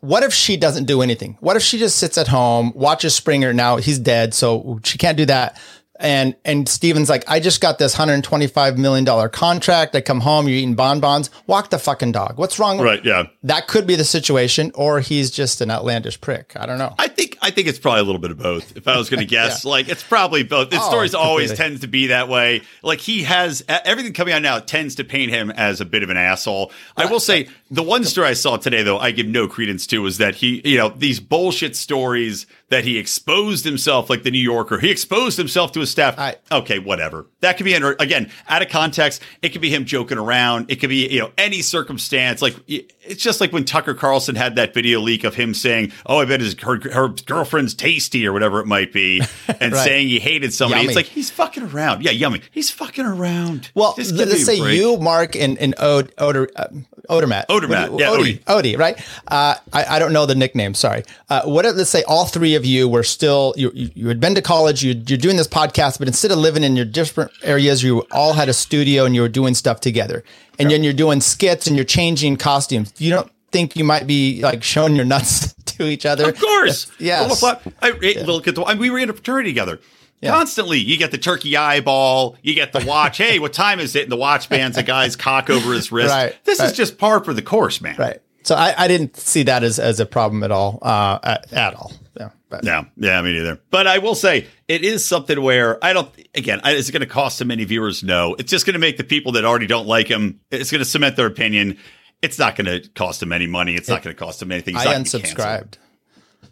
what 0.00 0.22
if 0.22 0.32
she 0.32 0.56
doesn't 0.56 0.84
do 0.84 1.02
anything? 1.02 1.36
What 1.40 1.56
if 1.56 1.62
she 1.62 1.78
just 1.78 1.96
sits 1.96 2.18
at 2.18 2.28
home, 2.28 2.72
watches 2.74 3.14
Springer? 3.14 3.52
Now 3.52 3.76
he's 3.76 3.98
dead, 3.98 4.34
so 4.34 4.80
she 4.84 4.98
can't 4.98 5.16
do 5.16 5.26
that 5.26 5.58
and 5.98 6.36
and 6.44 6.68
Steven's 6.68 7.08
like, 7.08 7.24
I 7.28 7.40
just 7.40 7.60
got 7.60 7.78
this 7.78 7.94
hundred 7.94 8.22
twenty 8.24 8.46
five 8.46 8.78
million 8.78 9.04
dollar 9.04 9.28
contract. 9.28 9.94
I 9.94 10.00
come 10.00 10.20
home, 10.20 10.48
you're 10.48 10.58
eating 10.58 10.74
bonbons. 10.74 11.30
Walk 11.46 11.70
the 11.70 11.78
fucking 11.78 12.12
dog. 12.12 12.38
What's 12.38 12.58
wrong? 12.58 12.80
Right. 12.80 13.04
Yeah. 13.04 13.24
That 13.42 13.68
could 13.68 13.86
be 13.86 13.96
the 13.96 14.04
situation, 14.04 14.72
or 14.74 15.00
he's 15.00 15.30
just 15.30 15.60
an 15.60 15.70
outlandish 15.70 16.20
prick. 16.20 16.52
I 16.56 16.66
don't 16.66 16.78
know. 16.78 16.94
I 16.98 17.08
think 17.08 17.35
I 17.46 17.50
think 17.50 17.68
it's 17.68 17.78
probably 17.78 18.00
a 18.00 18.02
little 18.02 18.20
bit 18.20 18.32
of 18.32 18.38
both. 18.38 18.76
If 18.76 18.88
I 18.88 18.98
was 18.98 19.08
going 19.08 19.20
to 19.20 19.26
guess, 19.26 19.64
yeah. 19.64 19.70
like 19.70 19.88
it's 19.88 20.02
probably 20.02 20.42
both. 20.42 20.70
The 20.70 20.80
oh, 20.80 20.88
stories 20.88 21.14
always 21.14 21.52
tends 21.52 21.82
to 21.82 21.86
be 21.86 22.08
that 22.08 22.28
way. 22.28 22.62
Like 22.82 22.98
he 22.98 23.22
has 23.22 23.64
everything 23.68 24.12
coming 24.14 24.34
out 24.34 24.42
now 24.42 24.58
tends 24.58 24.96
to 24.96 25.04
paint 25.04 25.30
him 25.30 25.52
as 25.52 25.80
a 25.80 25.84
bit 25.84 26.02
of 26.02 26.10
an 26.10 26.16
asshole. 26.16 26.72
I 26.96 27.06
will 27.06 27.20
say 27.20 27.48
the 27.70 27.84
one 27.84 28.02
story 28.02 28.28
I 28.28 28.32
saw 28.32 28.56
today, 28.56 28.82
though, 28.82 28.98
I 28.98 29.12
give 29.12 29.26
no 29.28 29.46
credence 29.46 29.86
to, 29.88 30.02
was 30.02 30.18
that 30.18 30.36
he, 30.36 30.60
you 30.64 30.76
know, 30.76 30.88
these 30.88 31.20
bullshit 31.20 31.76
stories 31.76 32.46
that 32.68 32.84
he 32.84 32.98
exposed 32.98 33.64
himself, 33.64 34.10
like 34.10 34.24
the 34.24 34.30
New 34.30 34.40
Yorker. 34.40 34.78
He 34.78 34.90
exposed 34.90 35.38
himself 35.38 35.72
to 35.72 35.80
his 35.80 35.90
staff. 35.90 36.18
I, 36.18 36.36
okay, 36.50 36.80
whatever. 36.80 37.26
That 37.40 37.56
could 37.56 37.64
be 37.64 37.74
under 37.74 37.92
again 38.00 38.30
out 38.48 38.62
of 38.62 38.68
context. 38.68 39.22
It 39.42 39.50
could 39.50 39.60
be 39.60 39.70
him 39.70 39.84
joking 39.84 40.18
around. 40.18 40.70
It 40.70 40.76
could 40.76 40.88
be 40.88 41.08
you 41.08 41.20
know 41.20 41.32
any 41.38 41.62
circumstance. 41.62 42.42
Like 42.42 42.56
it's 42.66 43.22
just 43.22 43.40
like 43.40 43.52
when 43.52 43.64
Tucker 43.64 43.94
Carlson 43.94 44.34
had 44.34 44.56
that 44.56 44.74
video 44.74 45.00
leak 45.00 45.24
of 45.24 45.34
him 45.34 45.54
saying, 45.54 45.92
"Oh, 46.06 46.18
I 46.18 46.24
bet 46.24 46.40
his 46.40 46.58
her, 46.60 46.80
her 46.90 47.14
girlfriend's 47.36 47.74
tasty" 47.74 48.26
or 48.26 48.32
whatever 48.32 48.60
it 48.60 48.66
might 48.66 48.92
be, 48.92 49.22
and 49.60 49.72
right. 49.72 49.84
saying 49.84 50.08
he 50.08 50.18
hated 50.18 50.52
somebody. 50.52 50.82
Yummy. 50.82 50.88
It's 50.88 50.96
like 50.96 51.06
he's 51.06 51.30
fucking 51.30 51.64
around. 51.64 52.04
Yeah, 52.04 52.10
yummy. 52.12 52.42
He's 52.50 52.70
fucking 52.70 53.04
around. 53.04 53.70
Well, 53.74 53.94
let's 53.96 54.44
say 54.44 54.74
you, 54.74 54.96
Mark, 54.98 55.36
and 55.36 55.58
and 55.58 55.74
Od, 55.78 56.12
Oder, 56.18 56.48
uh, 56.56 56.68
Odermatt. 57.08 57.46
Odermatt. 57.46 57.98
Yeah, 57.98 58.08
Odie. 58.08 58.42
Odie, 58.44 58.78
right? 58.78 58.98
Uh, 59.28 59.56
I, 59.72 59.96
I 59.96 59.98
don't 59.98 60.12
know 60.12 60.26
the 60.26 60.34
nickname. 60.34 60.74
Sorry. 60.74 61.04
Uh, 61.28 61.42
what? 61.42 61.64
Let's 61.64 61.90
say 61.90 62.02
all 62.04 62.26
three 62.26 62.54
of 62.54 62.64
you 62.64 62.88
were 62.88 63.02
still 63.02 63.54
you 63.56 63.70
you, 63.74 63.90
you 63.94 64.08
had 64.08 64.20
been 64.20 64.34
to 64.34 64.42
college. 64.42 64.82
You, 64.82 64.94
you're 65.06 65.18
doing 65.18 65.36
this 65.36 65.48
podcast, 65.48 65.98
but 65.98 66.08
instead 66.08 66.30
of 66.30 66.38
living 66.38 66.64
in 66.64 66.76
your 66.76 66.84
different 66.84 67.30
areas, 67.42 67.82
you 67.82 68.06
all 68.10 68.32
had 68.34 68.48
a 68.48 68.54
studio 68.54 69.04
and 69.04 69.14
you 69.14 69.20
were 69.20 69.28
doing 69.28 69.54
stuff 69.54 69.80
together. 69.80 70.24
And 70.58 70.70
then 70.70 70.82
you're 70.82 70.94
doing 70.94 71.20
skits 71.20 71.66
and 71.66 71.76
you're 71.76 71.84
changing 71.84 72.38
costumes. 72.38 72.92
You 72.96 73.10
don't 73.10 73.30
think 73.50 73.76
you 73.76 73.84
might 73.84 74.06
be 74.06 74.40
like 74.42 74.62
showing 74.62 74.96
your 74.96 75.04
nuts 75.04 75.52
to 75.64 75.84
each 75.86 76.06
other? 76.06 76.28
Of 76.28 76.40
course. 76.40 76.90
Yes. 76.98 77.42
I, 77.42 77.92
yeah. 78.00 78.24
look 78.24 78.48
at 78.48 78.54
the, 78.54 78.62
I, 78.62 78.74
we 78.74 78.90
were 78.90 78.98
in 78.98 79.10
a 79.10 79.12
fraternity 79.12 79.50
together. 79.50 79.80
Yeah. 80.20 80.30
Constantly, 80.30 80.78
you 80.78 80.96
get 80.96 81.10
the 81.10 81.18
turkey 81.18 81.56
eyeball, 81.56 82.36
you 82.42 82.54
get 82.54 82.72
the 82.72 82.84
watch. 82.86 83.18
hey, 83.18 83.38
what 83.38 83.52
time 83.52 83.80
is 83.80 83.94
it? 83.94 84.04
And 84.04 84.12
the 84.12 84.16
watch 84.16 84.48
bands 84.48 84.76
a 84.78 84.82
guy's 84.82 85.14
cock 85.14 85.50
over 85.50 85.72
his 85.72 85.92
wrist. 85.92 86.10
Right, 86.10 86.36
this 86.44 86.58
right. 86.58 86.70
is 86.70 86.76
just 86.76 86.98
par 86.98 87.22
for 87.22 87.34
the 87.34 87.42
course, 87.42 87.80
man. 87.80 87.96
Right. 87.98 88.20
So 88.42 88.54
I, 88.54 88.74
I 88.78 88.88
didn't 88.88 89.16
see 89.16 89.42
that 89.44 89.64
as, 89.64 89.78
as 89.78 89.98
a 90.00 90.06
problem 90.06 90.44
at 90.44 90.52
all, 90.52 90.78
uh, 90.80 91.18
at, 91.22 91.52
at 91.52 91.74
all. 91.74 91.92
Yeah. 92.18 92.30
But. 92.48 92.64
Yeah. 92.64 92.84
Yeah. 92.96 93.20
Me 93.20 93.32
neither. 93.32 93.60
But 93.70 93.86
I 93.86 93.98
will 93.98 94.14
say 94.14 94.46
it 94.68 94.84
is 94.84 95.06
something 95.06 95.42
where 95.42 95.84
I 95.84 95.92
don't, 95.92 96.08
again, 96.34 96.60
is 96.64 96.88
it 96.88 96.92
going 96.92 97.00
to 97.00 97.06
cost 97.06 97.40
him 97.40 97.48
many 97.48 97.64
viewers? 97.64 98.04
No. 98.04 98.36
It's 98.38 98.50
just 98.50 98.64
going 98.64 98.74
to 98.74 98.78
make 98.78 98.98
the 98.98 99.04
people 99.04 99.32
that 99.32 99.44
already 99.44 99.66
don't 99.66 99.86
like 99.86 100.06
him, 100.06 100.40
it's 100.50 100.70
going 100.70 100.78
to 100.78 100.84
cement 100.84 101.16
their 101.16 101.26
opinion. 101.26 101.76
It's 102.22 102.38
not 102.38 102.56
going 102.56 102.66
to 102.66 102.88
cost 102.90 103.22
him 103.22 103.32
any 103.32 103.46
money. 103.46 103.74
It's 103.74 103.88
it, 103.88 103.92
not 103.92 104.02
going 104.02 104.14
to 104.14 104.18
cost 104.18 104.42
him 104.42 104.50
anything. 104.50 104.74
He's 104.74 104.86
I 104.86 104.94
unsubscribed. 104.94 105.76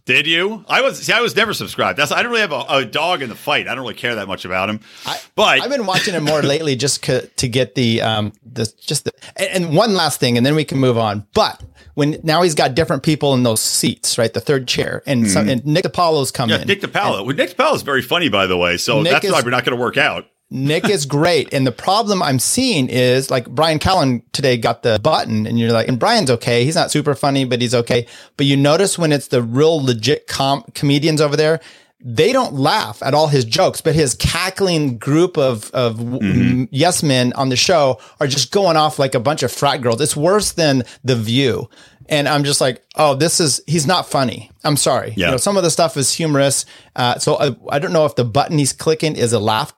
Did 0.07 0.27
you? 0.27 0.65
I 0.69 0.83
was 0.83 1.03
see. 1.03 1.13
I 1.15 1.23
was 1.23 1.35
never 1.35 1.55
subscribed. 1.55 1.99
That's 1.99 2.13
I 2.13 2.23
don't 2.23 2.31
really 2.31 2.43
have 2.43 2.53
a, 2.53 2.65
a, 2.69 2.85
dog 2.85 3.23
in 3.23 3.31
the 3.31 3.35
fight. 3.35 3.67
I 3.67 3.75
don't 3.75 3.85
really 3.85 3.95
care 3.95 4.17
that 4.17 4.29
much 4.29 4.45
about 4.45 4.69
him. 4.69 4.81
I, 5.07 5.19
but 5.35 5.63
I've 5.63 5.71
been 5.71 5.87
watching 5.87 6.13
him 6.13 6.25
more 6.25 6.43
lately 6.43 6.77
just 6.77 7.03
to 7.05 7.49
get 7.49 7.75
the 7.75 8.03
um 8.03 8.33
the 8.45 8.71
just 8.83 9.07
the 9.07 9.13
and, 9.37 9.65
and 9.65 9.77
one 9.77 9.95
last 9.95 10.21
thing, 10.21 10.37
and 10.37 10.45
then 10.45 10.55
we 10.55 10.65
can 10.65 10.79
move 10.79 10.99
on. 10.99 11.27
But 11.33 11.63
when 11.95 12.19
now 12.23 12.43
he's 12.43 12.55
got 12.55 12.75
different 12.75 13.03
people 13.03 13.33
in 13.33 13.45
those 13.45 13.63
seats, 13.63 14.19
right? 14.19 14.33
The 14.33 14.41
third 14.41 14.69
chair, 14.69 15.03
and, 15.07 15.23
mm-hmm. 15.23 15.33
some, 15.33 15.49
and 15.49 15.65
Nick 15.65 15.85
DiPaolo's 15.85 16.31
coming. 16.31 16.59
Yeah, 16.59 16.65
Nick 16.65 16.83
DiPaolo. 16.83 17.25
Well, 17.25 17.35
Nick 17.37 17.57
DiPaolo 17.57 17.75
is 17.77 17.83
very 17.83 18.03
funny, 18.03 18.29
by 18.29 18.47
the 18.47 18.59
way. 18.59 18.77
So 18.77 19.01
Nick 19.01 19.13
that's 19.13 19.25
is, 19.25 19.33
why 19.33 19.41
we're 19.43 19.51
not 19.51 19.65
going 19.65 19.77
to 19.77 19.83
work 19.83 19.97
out. 19.97 20.27
Nick 20.51 20.89
is 20.89 21.07
great. 21.07 21.53
And 21.53 21.67
the 21.67 21.73
problem 21.73 22.23
I'm 22.23 22.39
seeing 22.39 22.89
is 22.89 23.31
like 23.31 23.49
Bryan 23.49 23.79
Callen 23.79 24.23
today 24.33 24.57
got 24.57 24.83
the 24.83 25.01
button 25.03 25.47
and 25.47 25.59
you're 25.59 25.73
like, 25.73 25.89
and 25.89 25.99
Brian's 25.99 26.31
okay. 26.31 26.65
He's 26.65 26.77
not 26.77 26.91
super 26.91 27.15
funny, 27.15 27.45
but 27.45 27.61
he's 27.61 27.75
okay. 27.75 28.07
But 28.37 28.47
you 28.47 28.57
notice 28.57 28.99
when 28.99 29.11
it's 29.11 29.29
the 29.29 29.43
real 29.43 29.83
legit 29.83 30.27
com- 30.27 30.65
comedians 30.75 31.21
over 31.21 31.37
there, 31.37 31.61
they 32.07 32.33
don't 32.33 32.53
laugh 32.53 33.03
at 33.03 33.15
all 33.15 33.29
his 33.29 33.47
jokes, 33.47 33.81
but 33.81 33.95
his 33.95 34.15
cackling 34.15 34.99
group 34.99 35.39
of 35.39 35.71
of 35.71 35.97
mm-hmm. 35.97 36.65
yes 36.71 37.03
men 37.03 37.33
on 37.33 37.49
the 37.49 37.57
show 37.57 37.99
are 38.21 38.27
just 38.27 38.53
going 38.53 38.77
off 38.77 38.99
like 38.99 39.15
a 39.15 39.21
bunch 39.21 39.43
of 39.43 39.51
frat 39.51 39.81
girls. 39.81 40.03
It's 40.03 40.15
worse 40.15 40.53
than 40.53 40.85
The 41.03 41.17
View. 41.17 41.71
And 42.11 42.29
I'm 42.29 42.45
just 42.45 42.61
like, 42.61 42.85
oh, 42.97 43.15
this 43.15 43.41
is 43.41 43.63
he's 43.67 43.87
not 43.87 44.07
funny. 44.07 44.51
I'm 44.65 44.77
sorry. 44.77 45.15
Yeah. 45.17 45.27
You 45.27 45.31
know, 45.33 45.37
some 45.39 45.57
of 45.57 45.63
the 45.63 45.71
stuff 45.71 45.97
is 45.97 46.13
humorous. 46.13 46.67
Uh, 46.95 47.19
so 47.19 47.37
I, 47.37 47.57
I 47.71 47.79
don't 47.79 47.95
know 47.95 48.05
if 48.05 48.17
the 48.17 48.25
button 48.25 48.59
he's 48.59 48.75
clicking 48.75 49.17
is 49.17 49.33
a 49.33 49.39
laugh 49.39 49.73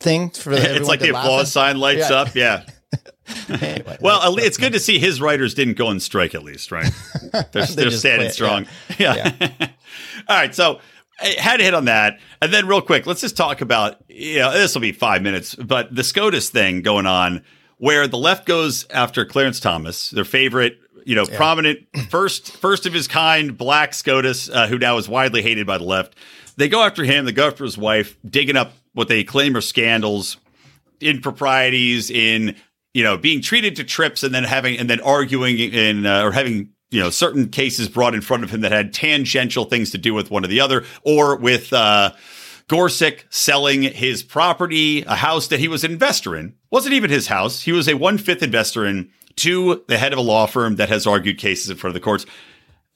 thing 0.00 0.30
for 0.30 0.52
it's 0.52 0.88
like 0.88 1.00
the 1.00 1.10
applause 1.10 1.52
sign 1.52 1.78
lights 1.78 2.10
yeah. 2.10 2.16
up. 2.16 2.34
Yeah. 2.34 2.64
anyway, 3.48 3.98
well, 4.00 4.38
it's 4.38 4.56
good 4.56 4.72
to 4.72 4.80
see 4.80 4.98
his 4.98 5.20
writers 5.20 5.54
didn't 5.54 5.74
go 5.76 5.88
on 5.88 6.00
strike 6.00 6.34
at 6.34 6.42
least, 6.42 6.72
right? 6.72 6.90
They're, 7.52 7.66
they 7.66 7.86
are 7.86 7.90
standing 7.90 8.26
quit, 8.26 8.34
strong. 8.34 8.66
Yeah. 8.98 9.32
yeah. 9.40 9.68
All 10.28 10.36
right. 10.36 10.54
So 10.54 10.80
I 11.20 11.36
had 11.38 11.58
to 11.58 11.64
hit 11.64 11.74
on 11.74 11.86
that. 11.86 12.18
And 12.40 12.52
then 12.52 12.66
real 12.66 12.80
quick, 12.80 13.06
let's 13.06 13.20
just 13.20 13.36
talk 13.36 13.60
about, 13.60 13.96
you 14.08 14.38
know, 14.38 14.52
this 14.52 14.74
will 14.74 14.82
be 14.82 14.92
five 14.92 15.22
minutes, 15.22 15.54
but 15.54 15.94
the 15.94 16.04
SCOTUS 16.04 16.50
thing 16.50 16.82
going 16.82 17.06
on 17.06 17.42
where 17.78 18.08
the 18.08 18.18
left 18.18 18.46
goes 18.46 18.86
after 18.90 19.24
Clarence 19.24 19.60
Thomas, 19.60 20.10
their 20.10 20.24
favorite, 20.24 20.78
you 21.04 21.14
know, 21.14 21.24
yeah. 21.28 21.36
prominent 21.36 21.80
first, 22.10 22.56
first 22.56 22.86
of 22.86 22.92
his 22.92 23.08
kind 23.08 23.56
black 23.56 23.94
SCOTUS, 23.94 24.50
uh, 24.50 24.66
who 24.68 24.78
now 24.78 24.96
is 24.96 25.08
widely 25.08 25.42
hated 25.42 25.66
by 25.66 25.78
the 25.78 25.84
left. 25.84 26.16
They 26.56 26.68
go 26.68 26.82
after 26.82 27.04
him. 27.04 27.24
They 27.24 27.32
go 27.32 27.46
after 27.46 27.64
his 27.64 27.78
wife, 27.78 28.16
digging 28.28 28.56
up 28.56 28.72
what 28.98 29.08
they 29.08 29.22
claim 29.22 29.56
are 29.56 29.60
scandals, 29.60 30.36
improprieties 31.00 32.10
in, 32.10 32.56
you 32.92 33.04
know, 33.04 33.16
being 33.16 33.40
treated 33.40 33.76
to 33.76 33.84
trips 33.84 34.24
and 34.24 34.34
then 34.34 34.44
having, 34.44 34.76
and 34.76 34.90
then 34.90 35.00
arguing 35.00 35.56
in, 35.58 36.04
uh, 36.04 36.24
or 36.24 36.32
having 36.32 36.70
you 36.90 37.00
know, 37.00 37.10
certain 37.10 37.48
cases 37.48 37.88
brought 37.88 38.14
in 38.14 38.20
front 38.20 38.44
of 38.44 38.50
him 38.50 38.62
that 38.62 38.72
had 38.72 38.92
tangential 38.92 39.64
things 39.66 39.90
to 39.90 39.98
do 39.98 40.14
with 40.14 40.30
one 40.30 40.44
or 40.44 40.48
the 40.48 40.60
other, 40.60 40.84
or 41.02 41.36
with 41.36 41.72
uh, 41.72 42.10
Gorsuch 42.66 43.24
selling 43.30 43.82
his 43.82 44.22
property, 44.22 45.02
a 45.02 45.14
house 45.14 45.48
that 45.48 45.60
he 45.60 45.68
was 45.68 45.84
an 45.84 45.92
investor 45.92 46.36
in. 46.36 46.54
Wasn't 46.70 46.94
even 46.94 47.10
his 47.10 47.28
house. 47.28 47.62
He 47.62 47.72
was 47.72 47.88
a 47.88 47.94
one 47.94 48.18
fifth 48.18 48.42
investor 48.42 48.84
in 48.84 49.10
to 49.36 49.84
the 49.86 49.98
head 49.98 50.12
of 50.12 50.18
a 50.18 50.22
law 50.22 50.46
firm 50.46 50.76
that 50.76 50.88
has 50.88 51.06
argued 51.06 51.38
cases 51.38 51.70
in 51.70 51.76
front 51.76 51.94
of 51.94 52.00
the 52.00 52.04
courts. 52.04 52.26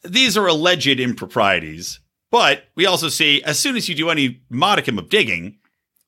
These 0.02 0.36
are 0.36 0.48
alleged 0.48 0.98
improprieties, 0.98 2.00
but 2.30 2.64
we 2.74 2.86
also 2.86 3.08
see 3.08 3.42
as 3.44 3.60
soon 3.60 3.76
as 3.76 3.88
you 3.88 3.94
do 3.94 4.10
any 4.10 4.40
modicum 4.50 4.98
of 4.98 5.08
digging, 5.08 5.58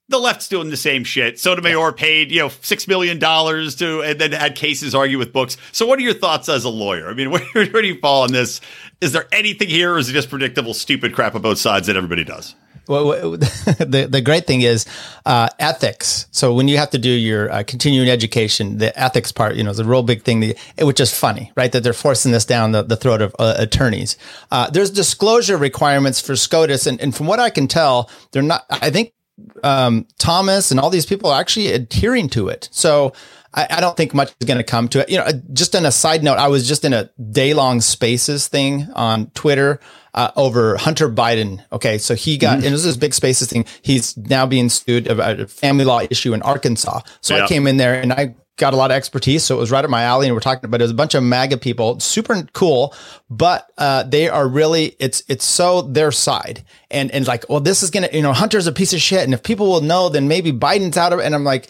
the 0.09 0.19
left's 0.19 0.49
doing 0.49 0.71
the 0.71 0.77
same 0.77 1.05
shit. 1.05 1.39
Sotomayor 1.39 1.93
paid, 1.93 2.31
you 2.31 2.41
know, 2.41 2.49
six 2.61 2.87
million 2.87 3.19
dollars 3.19 3.75
to, 3.77 4.03
and 4.03 4.21
then 4.21 4.33
had 4.33 4.55
cases 4.55 4.95
argue 4.95 5.19
with 5.19 5.33
books. 5.33 5.57
So, 5.73 5.87
what 5.87 5.99
are 5.99 6.03
your 6.03 6.15
thoughts 6.15 6.49
as 6.49 6.65
a 6.65 6.69
lawyer? 6.69 7.09
I 7.09 7.15
mean, 7.15 7.31
where, 7.33 7.45
where 7.53 7.83
do 7.83 7.87
you 7.87 7.99
fall 8.01 8.23
on 8.23 8.33
this? 8.33 8.61
Is 9.01 9.13
there 9.13 9.27
anything 9.33 9.69
here, 9.69 9.95
or 9.95 9.99
is 9.99 10.09
it 10.09 10.13
just 10.13 10.31
predictable, 10.31 10.75
stupid 10.75 11.15
crap 11.15 11.35
on 11.35 11.43
both 11.43 11.59
sides 11.59 11.87
that 11.87 11.97
everybody 11.97 12.25
does? 12.25 12.55
Well, 12.87 13.31
the 13.39 14.07
the 14.11 14.21
great 14.21 14.47
thing 14.47 14.61
is 14.61 14.85
uh, 15.25 15.49
ethics. 15.59 16.27
So 16.31 16.53
when 16.53 16.69
you 16.69 16.77
have 16.77 16.91
to 16.91 16.99
do 16.99 17.09
your 17.09 17.51
uh, 17.51 17.63
continuing 17.67 18.11
education, 18.11 18.79
the 18.79 18.99
ethics 18.99 19.33
part, 19.33 19.57
you 19.57 19.65
know, 19.65 19.71
is 19.71 19.79
a 19.79 19.85
real 19.85 20.03
big 20.03 20.23
thing. 20.23 20.41
That, 20.41 20.57
which 20.81 21.01
is 21.01 21.17
funny, 21.17 21.51
right? 21.57 21.73
That 21.73 21.83
they're 21.83 21.95
forcing 21.95 22.33
this 22.33 22.45
down 22.45 22.73
the, 22.73 22.83
the 22.83 22.97
throat 22.97 23.23
of 23.23 23.35
uh, 23.39 23.55
attorneys. 23.57 24.19
Uh, 24.51 24.69
there's 24.69 24.91
disclosure 24.91 25.57
requirements 25.57 26.21
for 26.21 26.37
SCOTUS, 26.37 26.87
and, 26.87 27.01
and 27.01 27.15
from 27.15 27.27
what 27.27 27.41
I 27.41 27.49
can 27.49 27.69
tell, 27.69 28.11
they're 28.33 28.43
not. 28.43 28.67
I 28.69 28.91
think 28.91 29.14
um, 29.63 30.07
Thomas 30.19 30.71
and 30.71 30.79
all 30.79 30.91
these 30.91 31.07
people 31.07 31.31
are 31.31 31.41
actually 31.41 31.73
adhering 31.73 32.29
to 32.31 32.49
it. 32.49 32.69
So 32.71 33.13
I, 33.53 33.67
I 33.71 33.81
don't 33.81 33.97
think 33.97 34.15
much 34.15 34.33
is 34.41 34.47
going 34.47 34.59
to 34.59 34.65
come 34.65 34.89
to 34.89 35.01
it. 35.01 35.11
You 35.11 35.19
know, 35.19 35.29
just 35.53 35.75
on 35.75 35.87
a 35.87 35.93
side 35.93 36.23
note, 36.23 36.39
I 36.39 36.49
was 36.49 36.67
just 36.67 36.85
in 36.85 36.93
a 36.93 37.11
day 37.31 37.55
long 37.55 37.81
spaces 37.81 38.49
thing 38.49 38.89
on 38.95 39.31
Twitter. 39.31 39.81
Uh, 40.17 40.31
over 40.37 40.77
Hunter 40.77 41.09
Biden. 41.11 41.61
Okay, 41.73 41.99
so 41.99 42.15
he 42.15 42.39
got, 42.39 42.59
mm-hmm. 42.59 42.67
and 42.67 42.75
this 42.77 42.85
is 42.85 42.97
big 42.97 43.13
spaces 43.13 43.51
thing. 43.51 43.65
He's 43.83 44.17
now 44.17 44.47
being 44.47 44.69
sued 44.69 45.09
about 45.09 45.41
a 45.41 45.49
family 45.49 45.85
law 45.85 46.03
issue 46.09 46.33
in 46.35 46.43
Arkansas. 46.43 47.01
So 47.21 47.35
yeah. 47.35 47.43
I 47.43 47.49
came 47.49 47.67
in 47.67 47.79
there 47.79 48.01
and 48.01 48.13
I 48.13 48.37
got 48.57 48.73
a 48.73 48.77
lot 48.77 48.91
of 48.91 48.97
expertise. 48.97 49.45
So 49.45 49.57
it 49.57 49.59
was 49.59 49.71
right 49.71 49.85
up 49.85 49.91
my 49.91 50.03
alley. 50.03 50.27
And 50.27 50.35
we're 50.35 50.41
talking 50.41 50.65
about 50.65 50.81
it 50.81 50.85
was 50.85 50.91
a 50.91 50.95
bunch 50.95 51.15
of 51.15 51.23
MAGA 51.23 51.59
people, 51.59 51.99
super 52.01 52.47
cool, 52.53 52.95
but 53.29 53.71
uh, 53.79 54.05
they 54.05 54.29
are 54.29 54.47
really, 54.47 54.97
it's, 54.99 55.23
it's 55.29 55.45
so 55.45 55.83
their 55.83 56.13
side. 56.13 56.65
And, 56.91 57.11
and 57.11 57.27
like, 57.27 57.49
well, 57.49 57.61
this 57.61 57.83
is 57.83 57.91
going 57.91 58.09
to, 58.09 58.15
you 58.15 58.23
know, 58.23 58.33
Hunter's 58.33 58.67
a 58.67 58.73
piece 58.73 58.93
of 58.93 59.01
shit. 59.01 59.25
And 59.25 59.35
if 59.35 59.43
people 59.43 59.69
will 59.69 59.81
know, 59.81 60.09
then 60.09 60.29
maybe 60.29 60.53
Biden's 60.53 60.97
out 60.97 61.13
of 61.13 61.19
it. 61.19 61.25
And 61.25 61.35
I'm 61.35 61.45
like, 61.45 61.69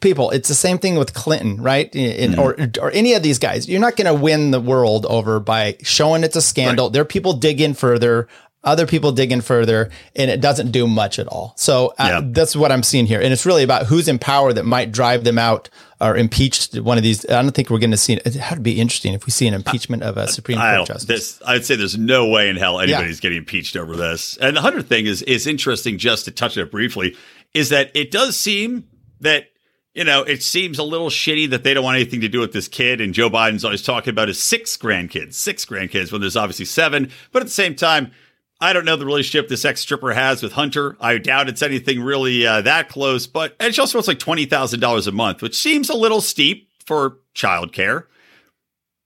people, 0.00 0.30
it's 0.30 0.48
the 0.48 0.54
same 0.54 0.78
thing 0.78 0.94
with 0.96 1.12
Clinton, 1.12 1.60
right? 1.60 1.94
In, 1.94 2.32
mm-hmm. 2.32 2.40
or, 2.40 2.84
or 2.84 2.90
any 2.92 3.14
of 3.14 3.22
these 3.22 3.38
guys. 3.38 3.68
You're 3.68 3.80
not 3.80 3.96
going 3.96 4.06
to 4.06 4.14
win 4.14 4.52
the 4.52 4.60
world 4.60 5.06
over 5.06 5.40
by 5.40 5.76
showing 5.82 6.24
it's 6.24 6.36
a 6.36 6.42
scandal. 6.42 6.86
Right. 6.86 6.92
There 6.92 7.02
are 7.02 7.06
people 7.06 7.34
dig 7.34 7.60
in 7.60 7.74
further 7.74 8.28
other 8.64 8.86
people 8.86 9.12
dig 9.12 9.32
in 9.32 9.40
further 9.40 9.90
and 10.14 10.30
it 10.30 10.40
doesn't 10.40 10.70
do 10.70 10.86
much 10.86 11.18
at 11.18 11.26
all. 11.26 11.54
So 11.56 11.94
uh, 11.98 12.08
yeah. 12.08 12.20
that's 12.24 12.54
what 12.54 12.70
I'm 12.70 12.82
seeing 12.82 13.06
here. 13.06 13.20
And 13.20 13.32
it's 13.32 13.46
really 13.46 13.64
about 13.64 13.86
who's 13.86 14.08
in 14.08 14.18
power 14.18 14.52
that 14.52 14.64
might 14.64 14.92
drive 14.92 15.24
them 15.24 15.38
out 15.38 15.68
or 16.02 16.16
impeached 16.16 16.78
one 16.78 16.98
of 16.98 17.04
these. 17.04 17.24
I 17.30 17.40
don't 17.40 17.52
think 17.52 17.70
we're 17.70 17.78
going 17.78 17.92
to 17.92 17.96
see 17.96 18.14
it. 18.14 18.26
It 18.26 18.50
would 18.50 18.62
be 18.62 18.80
interesting 18.80 19.14
if 19.14 19.24
we 19.24 19.30
see 19.30 19.46
an 19.46 19.54
impeachment 19.54 20.02
of 20.02 20.16
a 20.16 20.26
Supreme 20.26 20.58
I, 20.58 20.76
Court 20.76 20.88
justice. 20.88 21.08
This, 21.08 21.42
I'd 21.46 21.64
say 21.64 21.76
there's 21.76 21.96
no 21.96 22.28
way 22.28 22.48
in 22.48 22.56
hell 22.56 22.80
anybody's 22.80 23.18
yeah. 23.18 23.22
getting 23.22 23.38
impeached 23.38 23.76
over 23.76 23.96
this. 23.96 24.36
And 24.38 24.56
the 24.56 24.60
hundred 24.60 24.88
thing 24.88 25.06
is, 25.06 25.22
is 25.22 25.46
interesting 25.46 25.98
just 25.98 26.24
to 26.24 26.32
touch 26.32 26.56
it 26.56 26.70
briefly 26.70 27.16
is 27.54 27.68
that 27.68 27.90
it 27.94 28.10
does 28.10 28.36
seem 28.36 28.88
that 29.20 29.46
you 29.94 30.04
know, 30.04 30.22
it 30.22 30.42
seems 30.42 30.78
a 30.78 30.82
little 30.82 31.10
shitty 31.10 31.50
that 31.50 31.64
they 31.64 31.74
don't 31.74 31.84
want 31.84 31.96
anything 31.96 32.22
to 32.22 32.28
do 32.28 32.40
with 32.40 32.52
this 32.52 32.66
kid. 32.66 33.00
And 33.02 33.12
Joe 33.12 33.28
Biden's 33.28 33.62
always 33.62 33.82
talking 33.82 34.10
about 34.10 34.28
his 34.28 34.42
six 34.42 34.76
grandkids, 34.76 35.34
six 35.34 35.66
grandkids 35.66 36.10
when 36.10 36.22
there's 36.22 36.36
obviously 36.36 36.64
seven. 36.64 37.10
But 37.30 37.42
at 37.42 37.46
the 37.46 37.52
same 37.52 37.74
time, 37.74 38.12
I 38.62 38.72
don't 38.72 38.84
know 38.84 38.94
the 38.94 39.04
relationship 39.04 39.48
this 39.48 39.64
ex 39.64 39.80
stripper 39.80 40.12
has 40.12 40.40
with 40.40 40.52
Hunter. 40.52 40.96
I 41.00 41.18
doubt 41.18 41.48
it's 41.48 41.62
anything 41.62 42.00
really 42.00 42.46
uh, 42.46 42.62
that 42.62 42.88
close, 42.88 43.26
but 43.26 43.56
and 43.58 43.74
she 43.74 43.80
also 43.80 43.98
wants 43.98 44.06
like 44.06 44.20
twenty 44.20 44.44
thousand 44.44 44.78
dollars 44.78 45.08
a 45.08 45.12
month, 45.12 45.42
which 45.42 45.56
seems 45.56 45.90
a 45.90 45.96
little 45.96 46.20
steep 46.20 46.70
for 46.86 47.18
childcare. 47.34 48.04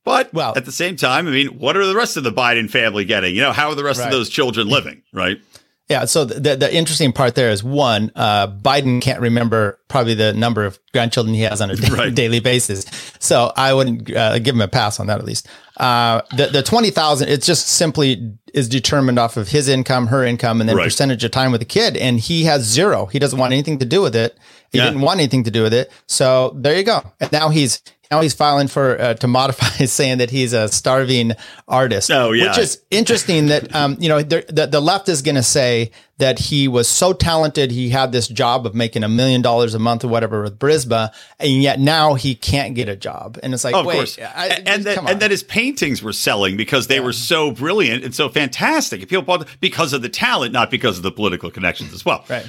But 0.05 0.33
well, 0.35 0.53
at 0.57 0.67
the 0.67 0.73
same 0.73 0.97
time, 0.97 1.27
I 1.27 1.31
mean, 1.31 1.59
what 1.59 1.77
are 1.77 1.87
the 1.87 1.97
rest 1.97 2.19
of 2.19 2.23
the 2.23 2.31
Biden 2.31 2.71
family 2.71 3.07
getting? 3.07 3.35
You 3.35 3.41
know, 3.41 3.53
how 3.53 3.71
are 3.71 3.75
the 3.75 3.83
rest 3.83 4.01
right. 4.01 4.07
of 4.07 4.13
those 4.13 4.29
children 4.29 4.69
living? 4.69 5.03
Right. 5.11 5.41
Yeah. 5.89 6.05
So 6.05 6.25
the, 6.25 6.57
the 6.57 6.75
interesting 6.75 7.13
part 7.13 7.37
there 7.37 7.51
is 7.51 7.63
one, 7.63 8.11
uh, 8.17 8.49
Biden 8.49 9.01
can't 9.01 9.21
remember 9.21 9.79
probably 9.87 10.15
the 10.15 10.33
number 10.33 10.65
of 10.65 10.81
grandchildren 10.93 11.35
he 11.35 11.43
has 11.43 11.61
on 11.61 11.71
a 11.71 11.75
right. 11.93 12.13
daily 12.13 12.41
basis. 12.41 12.85
So 13.21 13.53
I 13.57 13.73
wouldn't 13.73 14.15
uh, 14.15 14.41
give 14.41 14.57
him 14.57 14.61
a 14.61 14.69
pass 14.69 14.99
on 14.99 15.07
that 15.07 15.21
at 15.21 15.25
least. 15.25 15.49
Uh, 15.77 16.23
the, 16.37 16.47
the 16.47 16.63
20,000, 16.63 17.29
it's 17.29 17.47
just 17.47 17.69
simply 17.69 18.33
is 18.53 18.69
determined 18.69 19.19
off 19.19 19.37
of 19.37 19.49
his 19.49 19.69
income, 19.69 20.09
her 20.09 20.25
income, 20.25 20.61
and 20.61 20.69
then 20.69 20.77
right. 20.77 20.85
percentage 20.85 21.23
of 21.23 21.31
time 21.31 21.53
with 21.53 21.61
the 21.61 21.67
kid. 21.67 21.97
And 21.97 22.19
he 22.19 22.45
has 22.45 22.63
zero. 22.63 23.07
He 23.07 23.19
doesn't 23.19 23.39
want 23.39 23.53
anything 23.53 23.79
to 23.79 23.85
do 23.85 24.01
with 24.01 24.17
it. 24.17 24.37
He 24.73 24.79
yeah. 24.79 24.87
didn't 24.87 25.03
want 25.03 25.21
anything 25.21 25.45
to 25.45 25.51
do 25.51 25.63
with 25.63 25.75
it. 25.75 25.93
So 26.07 26.53
there 26.57 26.77
you 26.77 26.83
go. 26.83 27.03
And 27.21 27.31
now 27.31 27.51
he's 27.51 27.83
now 28.11 28.21
he's 28.21 28.35
filing 28.35 28.69
for 28.69 29.01
uh, 29.01 29.15
to 29.15 29.27
modify, 29.27 29.85
saying 29.87 30.19
that 30.19 30.31
he's 30.31 30.53
a 30.53 30.69
starving 30.69 31.33
artist. 31.69 32.11
Oh 32.11 32.33
yeah, 32.33 32.49
which 32.49 32.59
is 32.59 32.83
interesting. 32.91 33.47
That 33.47 33.75
um, 33.75 33.97
you 34.01 34.09
know, 34.09 34.23
the, 34.23 34.69
the 34.71 34.81
left 34.81 35.09
is 35.09 35.23
going 35.23 35.35
to 35.37 35.43
say 35.43 35.91
that 36.19 36.39
he 36.39 36.67
was 36.67 36.89
so 36.89 37.13
talented, 37.13 37.71
he 37.71 37.91
had 37.91 38.11
this 38.11 38.27
job 38.27 38.67
of 38.67 38.75
making 38.75 39.05
a 39.05 39.09
million 39.09 39.43
dollars 39.43 39.75
a 39.75 39.79
month 39.79 40.03
or 40.03 40.09
whatever 40.09 40.43
with 40.43 40.59
Burisma, 40.59 41.13
and 41.39 41.63
yet 41.63 41.79
now 41.79 42.15
he 42.15 42.35
can't 42.35 42.75
get 42.75 42.89
a 42.89 42.97
job. 42.97 43.39
And 43.43 43.53
it's 43.53 43.65
like, 43.65 43.75
oh, 43.75 43.81
of 43.81 43.87
wait, 43.87 43.97
course. 43.97 44.19
I, 44.19 44.63
and 44.67 44.85
that, 44.85 44.99
and 44.99 45.21
that 45.21 45.31
his 45.31 45.43
paintings 45.43 46.03
were 46.03 46.15
selling 46.15 46.57
because 46.57 46.87
they 46.87 46.97
yeah. 46.97 47.03
were 47.03 47.13
so 47.13 47.51
brilliant 47.51 48.03
and 48.03 48.15
so 48.15 48.29
fantastic. 48.29 49.01
People 49.09 49.23
bought 49.23 49.47
because 49.61 49.93
of 49.93 50.01
the 50.01 50.09
talent, 50.09 50.53
not 50.53 50.71
because 50.71 50.97
of 50.97 51.03
the 51.03 51.13
political 51.13 51.51
connections 51.51 51.93
as 51.93 52.05
well. 52.05 52.25
Right. 52.29 52.47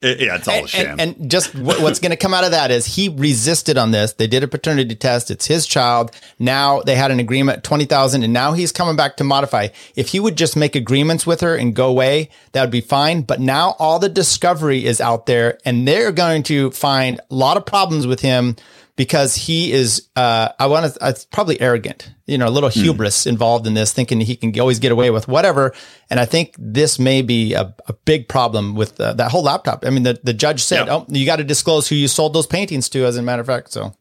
It, 0.00 0.20
yeah, 0.20 0.36
it's 0.36 0.46
all 0.46 0.64
a 0.64 0.68
sham. 0.68 1.00
And, 1.00 1.16
and 1.16 1.30
just 1.30 1.56
what, 1.56 1.80
what's 1.80 1.98
going 1.98 2.10
to 2.10 2.16
come 2.16 2.32
out 2.32 2.44
of 2.44 2.52
that 2.52 2.70
is 2.70 2.86
he 2.86 3.08
resisted 3.08 3.76
on 3.76 3.90
this. 3.90 4.12
They 4.12 4.28
did 4.28 4.44
a 4.44 4.48
paternity 4.48 4.94
test. 4.94 5.28
It's 5.28 5.46
his 5.46 5.66
child. 5.66 6.12
Now 6.38 6.82
they 6.82 6.94
had 6.94 7.10
an 7.10 7.18
agreement, 7.18 7.64
20,000, 7.64 8.22
and 8.22 8.32
now 8.32 8.52
he's 8.52 8.70
coming 8.70 8.94
back 8.94 9.16
to 9.16 9.24
modify. 9.24 9.68
If 9.96 10.10
he 10.10 10.20
would 10.20 10.36
just 10.36 10.56
make 10.56 10.76
agreements 10.76 11.26
with 11.26 11.40
her 11.40 11.56
and 11.56 11.74
go 11.74 11.88
away, 11.88 12.30
that 12.52 12.60
would 12.60 12.70
be 12.70 12.80
fine. 12.80 13.22
But 13.22 13.40
now 13.40 13.74
all 13.80 13.98
the 13.98 14.08
discovery 14.08 14.84
is 14.84 15.00
out 15.00 15.26
there 15.26 15.58
and 15.64 15.86
they're 15.86 16.12
going 16.12 16.44
to 16.44 16.70
find 16.70 17.20
a 17.30 17.34
lot 17.34 17.56
of 17.56 17.66
problems 17.66 18.06
with 18.06 18.20
him 18.20 18.54
because 18.98 19.36
he 19.36 19.70
is, 19.70 20.08
uh, 20.16 20.48
I 20.58 20.66
want 20.66 20.92
to, 20.92 21.08
it's 21.08 21.24
probably 21.24 21.60
arrogant, 21.60 22.12
you 22.26 22.36
know, 22.36 22.48
a 22.48 22.50
little 22.50 22.68
hmm. 22.68 22.80
hubris 22.80 23.26
involved 23.26 23.68
in 23.68 23.74
this, 23.74 23.92
thinking 23.92 24.20
he 24.20 24.34
can 24.34 24.58
always 24.58 24.80
get 24.80 24.90
away 24.90 25.10
with 25.12 25.28
whatever. 25.28 25.72
And 26.10 26.18
I 26.18 26.24
think 26.24 26.56
this 26.58 26.98
may 26.98 27.22
be 27.22 27.54
a, 27.54 27.72
a 27.86 27.92
big 27.92 28.26
problem 28.26 28.74
with 28.74 29.00
uh, 29.00 29.12
that 29.12 29.30
whole 29.30 29.44
laptop. 29.44 29.86
I 29.86 29.90
mean, 29.90 30.02
the, 30.02 30.18
the 30.24 30.32
judge 30.32 30.64
said, 30.64 30.88
oh, 30.88 31.06
you 31.08 31.24
got 31.24 31.36
to 31.36 31.44
disclose 31.44 31.88
who 31.88 31.94
you 31.94 32.08
sold 32.08 32.32
those 32.34 32.48
paintings 32.48 32.88
to, 32.88 33.04
as 33.04 33.16
a 33.16 33.22
matter 33.22 33.40
of 33.40 33.46
fact. 33.46 33.70
So 33.70 33.94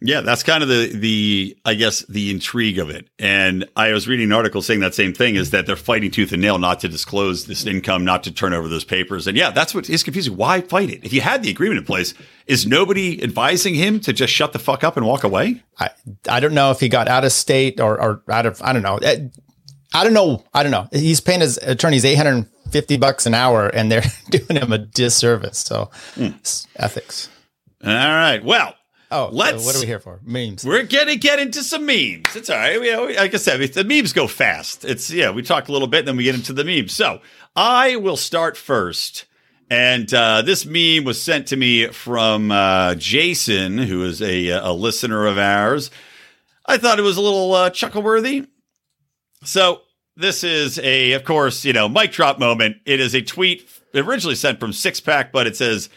yeah, 0.00 0.20
that's 0.20 0.44
kind 0.44 0.62
of 0.62 0.68
the 0.68 0.92
the 0.94 1.58
I 1.64 1.74
guess 1.74 2.04
the 2.08 2.30
intrigue 2.30 2.78
of 2.78 2.88
it. 2.88 3.08
And 3.18 3.68
I 3.74 3.92
was 3.92 4.06
reading 4.06 4.26
an 4.26 4.32
article 4.32 4.62
saying 4.62 4.80
that 4.80 4.94
same 4.94 5.12
thing 5.12 5.34
is 5.34 5.50
that 5.50 5.66
they're 5.66 5.74
fighting 5.74 6.12
tooth 6.12 6.32
and 6.32 6.40
nail 6.40 6.58
not 6.58 6.80
to 6.80 6.88
disclose 6.88 7.46
this 7.46 7.66
income, 7.66 8.04
not 8.04 8.22
to 8.24 8.32
turn 8.32 8.52
over 8.52 8.68
those 8.68 8.84
papers. 8.84 9.26
And 9.26 9.36
yeah, 9.36 9.50
that's 9.50 9.74
what 9.74 9.90
is 9.90 10.04
confusing. 10.04 10.36
Why 10.36 10.60
fight 10.60 10.90
it? 10.90 11.04
If 11.04 11.12
you 11.12 11.20
had 11.20 11.42
the 11.42 11.50
agreement 11.50 11.78
in 11.78 11.84
place, 11.84 12.14
is 12.46 12.64
nobody 12.64 13.20
advising 13.22 13.74
him 13.74 13.98
to 14.00 14.12
just 14.12 14.32
shut 14.32 14.52
the 14.52 14.60
fuck 14.60 14.84
up 14.84 14.96
and 14.96 15.04
walk 15.04 15.24
away? 15.24 15.62
I 15.80 15.90
I 16.28 16.38
don't 16.38 16.54
know 16.54 16.70
if 16.70 16.78
he 16.78 16.88
got 16.88 17.08
out 17.08 17.24
of 17.24 17.32
state 17.32 17.80
or 17.80 18.00
or 18.00 18.22
out 18.30 18.46
of 18.46 18.62
I 18.62 18.72
don't 18.72 18.82
know. 18.82 19.00
I 19.94 20.04
don't 20.04 20.12
know. 20.12 20.44
I 20.54 20.62
don't 20.62 20.72
know. 20.72 20.86
He's 20.92 21.20
paying 21.20 21.40
his 21.40 21.56
attorneys 21.58 22.04
850 22.04 22.98
bucks 22.98 23.26
an 23.26 23.34
hour 23.34 23.68
and 23.68 23.90
they're 23.90 24.04
doing 24.30 24.62
him 24.62 24.72
a 24.72 24.78
disservice. 24.78 25.58
So 25.58 25.90
mm. 26.14 26.66
ethics. 26.76 27.30
All 27.84 27.90
right. 27.90 28.44
Well, 28.44 28.74
Oh, 29.10 29.30
let's. 29.32 29.64
what 29.64 29.74
are 29.74 29.80
we 29.80 29.86
here 29.86 30.00
for? 30.00 30.20
Memes. 30.22 30.64
We're 30.64 30.82
gonna 30.84 31.16
get 31.16 31.38
into 31.38 31.62
some 31.62 31.86
memes. 31.86 32.36
It's 32.36 32.50
all 32.50 32.56
right. 32.56 32.78
We, 32.80 32.90
know, 32.90 33.04
like 33.04 33.32
I 33.32 33.38
said, 33.38 33.60
the 33.72 33.84
memes 33.84 34.12
go 34.12 34.26
fast. 34.26 34.84
It's 34.84 35.10
yeah. 35.10 35.30
We 35.30 35.42
talk 35.42 35.68
a 35.68 35.72
little 35.72 35.88
bit, 35.88 36.00
and 36.00 36.08
then 36.08 36.16
we 36.16 36.24
get 36.24 36.34
into 36.34 36.52
the 36.52 36.64
memes. 36.64 36.92
So 36.92 37.20
I 37.56 37.96
will 37.96 38.18
start 38.18 38.56
first, 38.56 39.24
and 39.70 40.12
uh, 40.12 40.42
this 40.42 40.66
meme 40.66 41.04
was 41.04 41.22
sent 41.22 41.46
to 41.48 41.56
me 41.56 41.88
from 41.88 42.50
uh, 42.50 42.96
Jason, 42.96 43.78
who 43.78 44.04
is 44.04 44.20
a 44.20 44.48
a 44.48 44.72
listener 44.72 45.26
of 45.26 45.38
ours. 45.38 45.90
I 46.66 46.76
thought 46.76 46.98
it 46.98 47.02
was 47.02 47.16
a 47.16 47.22
little 47.22 47.54
uh, 47.54 47.70
chuckle 47.70 48.02
worthy. 48.02 48.46
So 49.44 49.82
this 50.16 50.44
is 50.44 50.78
a, 50.80 51.12
of 51.12 51.24
course, 51.24 51.64
you 51.64 51.72
know, 51.72 51.88
mic 51.88 52.12
drop 52.12 52.38
moment. 52.38 52.76
It 52.84 53.00
is 53.00 53.14
a 53.14 53.22
tweet 53.22 53.66
originally 53.94 54.34
sent 54.34 54.60
from 54.60 54.72
Six 54.72 55.00
Pack, 55.00 55.32
but 55.32 55.46
it 55.46 55.56
says 55.56 55.88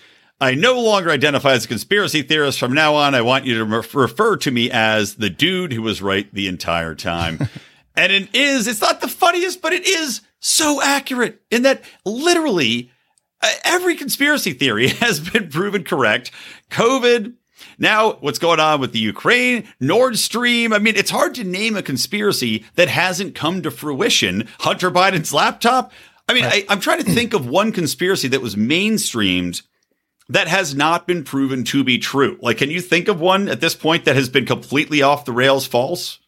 I 0.42 0.56
no 0.56 0.82
longer 0.82 1.12
identify 1.12 1.52
as 1.52 1.66
a 1.66 1.68
conspiracy 1.68 2.24
theorist. 2.24 2.60
From 2.60 2.74
now 2.74 2.96
on, 2.96 3.14
I 3.14 3.22
want 3.22 3.46
you 3.46 3.60
to 3.60 3.64
re- 3.64 3.84
refer 3.94 4.38
to 4.38 4.50
me 4.50 4.72
as 4.72 5.16
the 5.16 5.30
dude 5.30 5.72
who 5.72 5.84
was 5.84 6.02
right 6.02 6.28
the 6.34 6.48
entire 6.48 6.96
time. 6.96 7.48
and 7.96 8.12
it 8.12 8.34
is, 8.34 8.68
it's 8.68 8.82
not 8.82 9.02
the 9.02 9.08
funniest, 9.08 9.62
but 9.62 9.72
it 9.72 9.86
is 9.86 10.22
so 10.40 10.82
accurate 10.82 11.40
in 11.52 11.62
that 11.62 11.84
literally 12.06 12.92
uh, 13.44 13.52
every 13.64 13.96
conspiracy 13.96 14.54
theory 14.54 14.88
has 15.00 15.20
been 15.20 15.48
proven 15.48 15.84
correct. 15.84 16.32
COVID, 16.72 17.36
now, 17.78 18.14
what's 18.14 18.40
going 18.40 18.60
on 18.60 18.82
with 18.82 18.94
the 18.94 19.00
Ukraine, 19.00 19.68
Nord 19.80 20.18
Stream? 20.18 20.74
I 20.74 20.80
mean, 20.80 20.96
it's 20.96 21.12
hard 21.12 21.36
to 21.36 21.44
name 21.44 21.78
a 21.78 21.84
conspiracy 21.84 22.66
that 22.74 22.88
hasn't 22.88 23.36
come 23.36 23.62
to 23.62 23.70
fruition. 23.70 24.48
Hunter 24.62 24.90
Biden's 24.90 25.32
laptop. 25.32 25.92
I 26.28 26.34
mean, 26.34 26.46
right. 26.46 26.66
I, 26.68 26.74
I'm 26.74 26.80
trying 26.80 27.04
to 27.04 27.12
think 27.12 27.36
of 27.36 27.48
one 27.48 27.72
conspiracy 27.72 28.28
that 28.30 28.42
was 28.42 28.56
mainstreamed 28.56 29.62
that 30.32 30.48
has 30.48 30.74
not 30.74 31.08
been 31.08 31.24
proven 31.24 31.64
to 31.66 31.84
be 31.84 31.98
true. 31.98 32.38
Like, 32.42 32.58
can 32.58 32.72
you 32.72 32.82
think 32.82 33.08
of 33.08 33.20
one 33.20 33.50
at 33.50 33.60
this 33.60 33.76
point 33.76 34.06
that 34.06 34.16
has 34.16 34.30
been 34.30 34.46
completely 34.46 35.02
off 35.02 35.26
the 35.26 35.34
rails 35.34 35.68
false? 35.68 36.20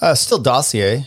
Uh, 0.00 0.14
Steele 0.14 0.38
dossier. 0.38 1.06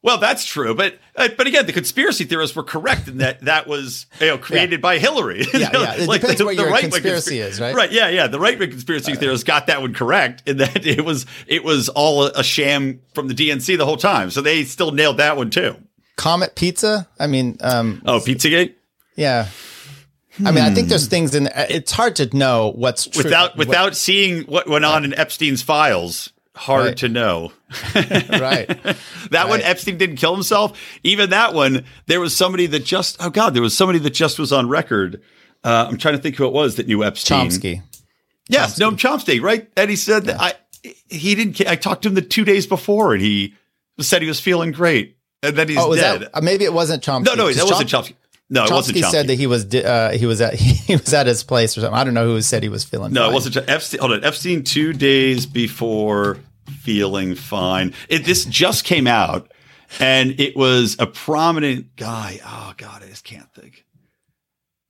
Well, 0.00 0.18
that's 0.18 0.44
true, 0.44 0.74
but 0.74 0.98
uh, 1.16 1.28
but 1.34 1.46
again, 1.46 1.64
the 1.64 1.72
conspiracy 1.72 2.24
theorists 2.24 2.54
were 2.54 2.62
correct 2.62 3.08
in 3.08 3.18
that 3.18 3.40
that 3.46 3.66
was 3.66 4.04
you 4.20 4.26
know 4.26 4.36
created 4.36 4.72
yeah. 4.72 4.82
by 4.82 4.98
Hillary. 4.98 5.46
Yeah, 5.54 5.70
yeah. 5.72 5.94
It 5.94 6.08
like 6.08 6.20
depends 6.20 6.40
the, 6.40 6.44
what 6.44 6.56
the 6.56 6.62
your 6.62 6.70
right 6.70 6.82
conspiracy 6.82 7.38
consp- 7.38 7.48
is, 7.48 7.60
right? 7.60 7.74
Right. 7.74 7.90
Yeah, 7.90 8.10
yeah. 8.10 8.26
The 8.26 8.38
right 8.38 8.58
wing 8.58 8.70
conspiracy 8.70 9.12
uh, 9.12 9.16
theorists 9.16 9.44
got 9.44 9.68
that 9.68 9.80
one 9.80 9.94
correct 9.94 10.42
in 10.46 10.58
that 10.58 10.84
it 10.86 11.02
was 11.02 11.24
it 11.46 11.64
was 11.64 11.88
all 11.88 12.24
a, 12.24 12.32
a 12.36 12.44
sham 12.44 13.00
from 13.14 13.28
the 13.28 13.34
DNC 13.34 13.78
the 13.78 13.86
whole 13.86 13.96
time. 13.96 14.30
So 14.30 14.42
they 14.42 14.64
still 14.64 14.92
nailed 14.92 15.16
that 15.16 15.38
one 15.38 15.48
too. 15.48 15.76
Comet 16.16 16.54
Pizza. 16.54 17.08
I 17.18 17.26
mean, 17.26 17.56
um, 17.60 18.02
oh, 18.04 18.18
Pizzagate. 18.18 18.74
Yeah. 19.16 19.48
I 20.44 20.50
mean, 20.50 20.64
I 20.64 20.74
think 20.74 20.88
there's 20.88 21.06
things 21.06 21.34
in. 21.34 21.48
It's 21.54 21.92
hard 21.92 22.16
to 22.16 22.36
know 22.36 22.72
what's 22.74 23.06
true. 23.06 23.22
without 23.24 23.56
without 23.56 23.84
what, 23.84 23.96
seeing 23.96 24.42
what 24.44 24.68
went 24.68 24.84
on 24.84 25.04
in 25.04 25.14
Epstein's 25.14 25.62
files. 25.62 26.32
Hard 26.56 26.86
right. 26.86 26.96
to 26.98 27.08
know. 27.08 27.52
right. 27.94 28.68
that 28.68 28.98
right. 29.32 29.48
one, 29.48 29.60
Epstein 29.60 29.98
didn't 29.98 30.16
kill 30.16 30.34
himself. 30.34 30.78
Even 31.02 31.30
that 31.30 31.52
one, 31.52 31.84
there 32.06 32.20
was 32.20 32.36
somebody 32.36 32.66
that 32.66 32.84
just. 32.84 33.16
Oh 33.20 33.30
God, 33.30 33.54
there 33.54 33.62
was 33.62 33.76
somebody 33.76 33.98
that 34.00 34.10
just 34.10 34.38
was 34.38 34.52
on 34.52 34.68
record. 34.68 35.20
Uh, 35.64 35.86
I'm 35.88 35.98
trying 35.98 36.14
to 36.14 36.20
think 36.20 36.36
who 36.36 36.46
it 36.46 36.52
was 36.52 36.76
that 36.76 36.86
knew 36.86 37.02
Epstein. 37.02 37.48
Chomsky. 37.48 37.82
Yes, 38.48 38.78
Chomsky. 38.78 38.90
Noam 38.90 38.96
Chomsky, 38.96 39.42
right? 39.42 39.68
And 39.76 39.90
he 39.90 39.96
said 39.96 40.26
yeah. 40.26 40.32
that 40.32 40.40
I. 40.40 40.54
He 41.08 41.34
didn't. 41.34 41.66
I 41.66 41.76
talked 41.76 42.02
to 42.02 42.08
him 42.08 42.14
the 42.14 42.22
two 42.22 42.44
days 42.44 42.66
before, 42.66 43.14
and 43.14 43.22
he 43.22 43.54
said 44.00 44.22
he 44.22 44.28
was 44.28 44.40
feeling 44.40 44.70
great, 44.70 45.16
and 45.42 45.56
then 45.56 45.68
he's 45.68 45.78
oh, 45.78 45.94
dead. 45.94 46.22
That, 46.22 46.36
uh, 46.36 46.40
maybe 46.40 46.64
it 46.64 46.72
wasn't 46.72 47.02
Chomsky. 47.02 47.26
No, 47.26 47.34
no, 47.34 47.52
that 47.52 47.64
wasn't 47.64 47.88
Chomsky. 47.90 48.14
No, 48.50 48.64
it 48.64 48.70
wasn't 48.70 48.98
Chomsky. 48.98 49.10
said 49.10 49.26
that 49.28 49.36
he 49.36 49.46
was 49.46 49.74
uh, 49.74 50.14
he 50.18 50.26
was 50.26 50.40
at 50.40 50.54
he 50.54 50.96
was 50.96 51.12
at 51.14 51.26
his 51.26 51.42
place 51.42 51.76
or 51.76 51.80
something. 51.80 51.98
I 51.98 52.04
don't 52.04 52.14
know 52.14 52.26
who 52.26 52.40
said 52.42 52.62
he 52.62 52.68
was 52.68 52.84
feeling. 52.84 53.12
No, 53.12 53.22
fine. 53.22 53.30
it 53.30 53.34
wasn't 53.34 53.68
Epstein. 53.68 54.00
Hold 54.00 54.12
on, 54.12 54.24
Epstein 54.24 54.62
two 54.64 54.92
days 54.92 55.46
before 55.46 56.38
feeling 56.66 57.34
fine. 57.34 57.94
It, 58.08 58.24
this 58.24 58.44
just 58.44 58.84
came 58.84 59.06
out, 59.06 59.50
and 59.98 60.38
it 60.38 60.56
was 60.56 60.96
a 60.98 61.06
prominent 61.06 61.96
guy. 61.96 62.40
Oh 62.44 62.74
God, 62.76 63.02
I 63.02 63.08
just 63.08 63.24
can't 63.24 63.52
think. 63.54 63.84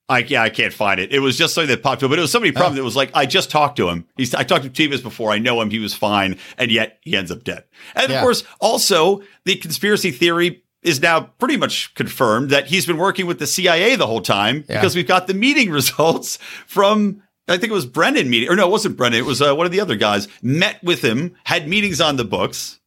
I 0.09 0.19
yeah, 0.19 0.43
I 0.43 0.51
can't 0.51 0.73
find 0.73 1.01
it. 1.01 1.13
It 1.13 1.21
was 1.21 1.39
just 1.39 1.55
something 1.55 1.71
that 1.71 1.83
popped 1.83 2.03
up, 2.03 2.11
but 2.11 2.19
it 2.19 2.23
was 2.23 2.33
somebody 2.33 2.53
prominent 2.53 2.75
oh. 2.75 2.83
that 2.83 2.85
was 2.85 2.97
like, 2.97 3.11
I 3.15 3.25
just 3.25 3.51
talked 3.51 3.77
to 3.77 3.89
him. 3.89 4.07
He's 4.17 4.35
I 4.35 4.43
talked 4.43 4.65
to 4.65 4.71
Tevas 4.71 5.03
before. 5.03 5.31
I 5.31 5.39
know 5.39 5.61
him. 5.61 5.71
He 5.71 5.79
was 5.79 5.95
fine, 5.95 6.39
and 6.59 6.71
yet 6.71 6.99
he 7.03 7.17
ends 7.17 7.31
up 7.31 7.45
dead. 7.45 7.65
And 7.95 8.11
yeah. 8.11 8.17
of 8.17 8.23
course, 8.23 8.43
also 8.61 9.23
the 9.45 9.57
conspiracy 9.57 10.11
theory 10.11 10.64
is 10.85 11.01
now 11.01 11.23
pretty 11.39 11.57
much 11.57 11.93
confirmed 11.95 12.51
that 12.51 12.67
he's 12.67 12.87
been 12.87 12.99
working 12.99 13.27
with 13.27 13.39
the 13.39 13.47
CIA 13.47 13.97
the 13.97 14.07
whole 14.07 14.21
time 14.21 14.65
yeah. 14.69 14.77
because 14.77 14.95
we've 14.95 15.09
got 15.09 15.27
the 15.27 15.35
meeting 15.35 15.71
results 15.71 16.37
from 16.67 17.23
I 17.49 17.59
think 17.59 17.71
it 17.71 17.75
was 17.75 17.87
Brennan 17.87 18.31
meeting 18.31 18.49
or 18.49 18.57
no, 18.57 18.69
it 18.69 18.71
wasn't 18.71 18.97
Brennan. 18.97 19.19
It 19.19 19.27
was 19.27 19.43
uh, 19.43 19.55
one 19.55 19.67
of 19.67 19.73
the 19.73 19.81
other 19.81 19.97
guys 19.97 20.29
met 20.43 20.83
with 20.83 21.03
him, 21.03 21.35
had 21.45 21.69
meetings 21.69 22.01
on 22.01 22.17
the 22.17 22.25
books. 22.25 22.79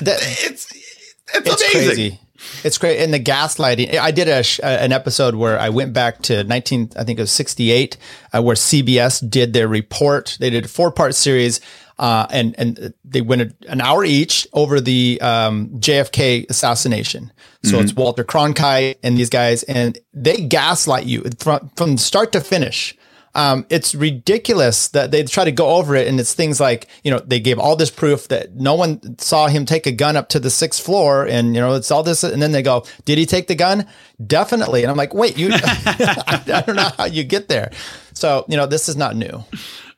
That, 0.00 0.18
it's 0.20 0.72
it's, 0.72 1.14
it's 1.34 1.74
amazing. 1.74 1.94
Crazy. 1.94 2.20
It's 2.62 2.78
great. 2.78 2.98
And 2.98 3.12
the 3.12 3.20
gaslighting. 3.20 3.96
I 3.96 4.10
did 4.10 4.28
a 4.28 4.44
an 4.64 4.92
episode 4.92 5.34
where 5.34 5.58
I 5.58 5.68
went 5.68 5.92
back 5.92 6.22
to 6.22 6.44
19, 6.44 6.92
I 6.96 7.04
think 7.04 7.18
it 7.18 7.22
was 7.22 7.32
68, 7.32 7.96
uh, 8.32 8.42
where 8.42 8.56
CBS 8.56 9.28
did 9.28 9.52
their 9.52 9.68
report. 9.68 10.36
They 10.40 10.50
did 10.50 10.66
a 10.66 10.68
four 10.68 10.90
part 10.90 11.14
series 11.14 11.60
uh, 11.98 12.26
and 12.30 12.54
and 12.58 12.94
they 13.04 13.20
went 13.20 13.54
an 13.68 13.80
hour 13.80 14.04
each 14.04 14.46
over 14.52 14.80
the 14.80 15.18
um, 15.20 15.68
JFK 15.78 16.48
assassination. 16.50 17.32
So 17.62 17.74
mm-hmm. 17.74 17.84
it's 17.84 17.94
Walter 17.94 18.24
Cronkite 18.24 18.98
and 19.02 19.16
these 19.16 19.30
guys, 19.30 19.62
and 19.64 19.98
they 20.12 20.36
gaslight 20.36 21.06
you 21.06 21.24
from 21.38 21.70
from 21.76 21.96
start 21.96 22.32
to 22.32 22.40
finish. 22.40 22.96
Um, 23.36 23.66
it's 23.68 23.96
ridiculous 23.96 24.88
that 24.88 25.10
they 25.10 25.24
try 25.24 25.44
to 25.44 25.50
go 25.50 25.70
over 25.70 25.96
it, 25.96 26.06
and 26.06 26.20
it's 26.20 26.34
things 26.34 26.60
like 26.60 26.88
you 27.02 27.10
know 27.10 27.18
they 27.18 27.40
gave 27.40 27.58
all 27.58 27.74
this 27.74 27.90
proof 27.90 28.28
that 28.28 28.54
no 28.54 28.74
one 28.74 29.18
saw 29.18 29.48
him 29.48 29.66
take 29.66 29.86
a 29.86 29.92
gun 29.92 30.16
up 30.16 30.28
to 30.30 30.40
the 30.40 30.50
sixth 30.50 30.84
floor, 30.84 31.26
and 31.26 31.54
you 31.54 31.60
know 31.60 31.74
it's 31.74 31.90
all 31.90 32.02
this, 32.02 32.22
and 32.22 32.40
then 32.40 32.52
they 32.52 32.62
go, 32.62 32.84
"Did 33.04 33.18
he 33.18 33.26
take 33.26 33.48
the 33.48 33.56
gun? 33.56 33.86
Definitely." 34.24 34.82
And 34.82 34.90
I'm 34.90 34.96
like, 34.96 35.14
"Wait, 35.14 35.36
you? 35.36 35.50
I, 35.52 36.42
I 36.54 36.60
don't 36.60 36.76
know 36.76 36.90
how 36.96 37.06
you 37.06 37.24
get 37.24 37.48
there." 37.48 37.72
So 38.12 38.44
you 38.48 38.56
know 38.56 38.66
this 38.66 38.88
is 38.88 38.96
not 38.96 39.16
new. 39.16 39.44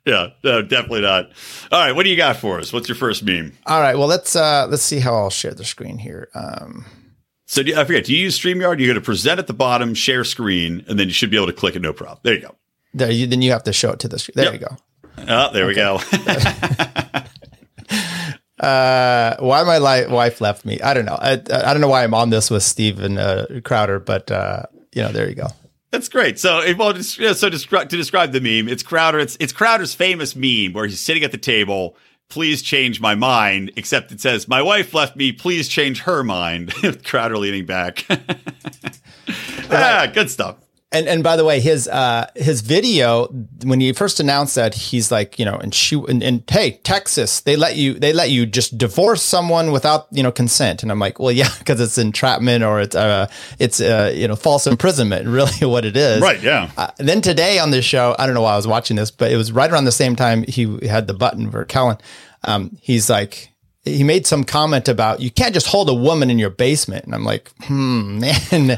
Yeah, 0.07 0.29
no, 0.43 0.61
definitely 0.61 1.01
not. 1.01 1.31
All 1.69 1.79
right, 1.79 1.91
what 1.91 2.03
do 2.03 2.09
you 2.09 2.15
got 2.15 2.37
for 2.37 2.59
us? 2.59 2.71
What's 2.71 2.87
your 2.87 2.95
first 2.95 3.23
meme? 3.23 3.51
All 3.65 3.81
right, 3.81 3.97
well 3.97 4.07
let's 4.07 4.35
uh 4.35 4.67
let's 4.69 4.83
see 4.83 4.99
how 4.99 5.13
I'll 5.13 5.29
share 5.29 5.53
the 5.53 5.65
screen 5.65 5.97
here. 5.97 6.29
Um 6.33 6.85
so 7.47 7.63
do, 7.63 7.77
I 7.77 7.83
forget, 7.85 8.05
do 8.05 8.13
you 8.13 8.23
use 8.23 8.37
StreamYard? 8.37 8.79
You're 8.79 8.87
going 8.87 8.95
to 8.95 9.01
present 9.01 9.39
at 9.39 9.47
the 9.47 9.53
bottom, 9.53 9.93
share 9.93 10.25
screen, 10.25 10.83
and 10.89 10.99
then 10.99 11.07
you 11.07 11.13
should 11.13 11.31
be 11.31 11.37
able 11.37 11.47
to 11.47 11.53
click 11.53 11.77
it, 11.77 11.81
no 11.81 11.93
problem. 11.93 12.19
There 12.23 12.33
you 12.33 12.41
go. 12.41 12.55
There, 12.93 13.09
you, 13.09 13.25
then 13.25 13.41
you 13.41 13.51
have 13.51 13.63
to 13.63 13.73
show 13.73 13.91
it 13.91 13.99
to 13.99 14.09
the 14.09 14.19
screen. 14.19 14.33
There 14.35 14.51
yep. 14.51 14.53
you 14.53 14.59
go. 14.67 14.75
Oh, 15.29 15.53
there 15.53 15.63
okay. 15.63 15.67
we 15.67 15.75
go. 15.75 15.95
uh, 18.59 19.37
why 19.39 19.63
my 19.63 19.77
li- 19.77 20.07
wife 20.07 20.41
left 20.41 20.65
me? 20.65 20.81
I 20.81 20.93
don't 20.93 21.05
know. 21.05 21.17
I, 21.19 21.33
I 21.33 21.71
don't 21.71 21.79
know 21.79 21.87
why 21.87 22.03
I'm 22.03 22.13
on 22.13 22.31
this 22.31 22.51
with 22.51 22.63
Steven 22.63 23.17
uh, 23.17 23.61
Crowder, 23.63 23.99
but 23.99 24.29
uh, 24.29 24.63
you 24.93 25.01
know, 25.01 25.13
there 25.13 25.29
you 25.29 25.35
go. 25.35 25.47
That's 25.91 26.09
great. 26.09 26.37
So, 26.37 26.61
well, 26.77 26.95
so 27.01 27.49
to 27.49 27.85
describe 27.85 28.31
the 28.31 28.41
meme, 28.41 28.67
it's 28.67 28.83
Crowder. 28.83 29.19
It's 29.19 29.37
it's 29.39 29.53
Crowder's 29.53 29.93
famous 29.93 30.35
meme 30.35 30.73
where 30.73 30.85
he's 30.85 30.99
sitting 30.99 31.23
at 31.23 31.31
the 31.31 31.37
table. 31.37 31.95
Please 32.29 32.61
change 32.61 32.99
my 32.99 33.15
mind. 33.15 33.71
Except 33.77 34.11
it 34.11 34.19
says, 34.19 34.47
"My 34.47 34.61
wife 34.61 34.93
left 34.93 35.15
me. 35.15 35.31
Please 35.31 35.69
change 35.69 36.01
her 36.01 36.23
mind." 36.23 36.73
Crowder 37.05 37.37
leaning 37.37 37.65
back. 37.65 38.05
ah, 39.71 40.07
good 40.13 40.29
stuff 40.29 40.57
and 40.91 41.07
and 41.07 41.21
by 41.21 41.35
the 41.35 41.43
way, 41.43 41.59
his 41.59 41.87
uh 41.87 42.27
his 42.35 42.61
video 42.61 43.27
when 43.63 43.81
he 43.81 43.91
first 43.91 44.21
announced 44.21 44.55
that 44.55 44.73
he's 44.73 45.11
like 45.11 45.37
you 45.37 45.43
know 45.43 45.57
and 45.57 45.73
shoot 45.73 46.05
and, 46.09 46.23
and 46.23 46.43
hey 46.49 46.79
Texas 46.83 47.41
they 47.41 47.57
let 47.57 47.75
you 47.75 47.95
they 47.95 48.13
let 48.13 48.29
you 48.29 48.45
just 48.45 48.77
divorce 48.77 49.21
someone 49.21 49.71
without 49.71 50.07
you 50.11 50.23
know 50.23 50.31
consent. 50.31 50.83
And 50.83 50.91
I'm 50.91 50.99
like 50.99 51.19
well 51.19 51.31
yeah 51.31 51.49
because 51.59 51.81
it's 51.81 51.97
entrapment 51.97 52.63
or 52.63 52.79
it's 52.79 52.95
uh 52.95 53.27
it's 53.59 53.81
uh 53.81 54.13
you 54.15 54.27
know 54.29 54.35
false 54.37 54.65
imprisonment 54.65 55.27
really 55.27 55.65
what 55.67 55.83
it 55.83 55.97
is. 55.97 56.21
Right 56.21 56.41
yeah. 56.41 56.71
Uh, 56.77 56.91
then 56.97 57.21
today 57.21 57.59
on 57.59 57.71
this 57.71 57.83
show 57.83 58.15
I 58.17 58.25
don't 58.25 58.35
know 58.35 58.41
why 58.41 58.53
I 58.53 58.57
was 58.57 58.67
watching 58.67 58.95
this 58.95 59.11
but 59.11 59.31
it 59.31 59.35
was 59.35 59.51
right 59.51 59.69
around 59.69 59.85
the 59.85 59.91
same 59.91 60.15
time 60.15 60.43
he 60.43 60.87
had 60.87 61.07
the 61.07 61.13
button 61.13 61.51
for 61.51 61.65
Callen. 61.65 61.99
Um 62.43 62.77
he's 62.81 63.09
like 63.09 63.49
he 63.87 64.03
made 64.03 64.27
some 64.27 64.43
comment 64.43 64.87
about 64.87 65.19
you 65.19 65.31
can't 65.31 65.53
just 65.53 65.67
hold 65.67 65.89
a 65.89 65.93
woman 65.93 66.29
in 66.29 66.39
your 66.39 66.49
basement. 66.49 67.05
And 67.05 67.15
I'm 67.15 67.23
like, 67.23 67.49
hmm, 67.63 68.19
man. 68.51 68.71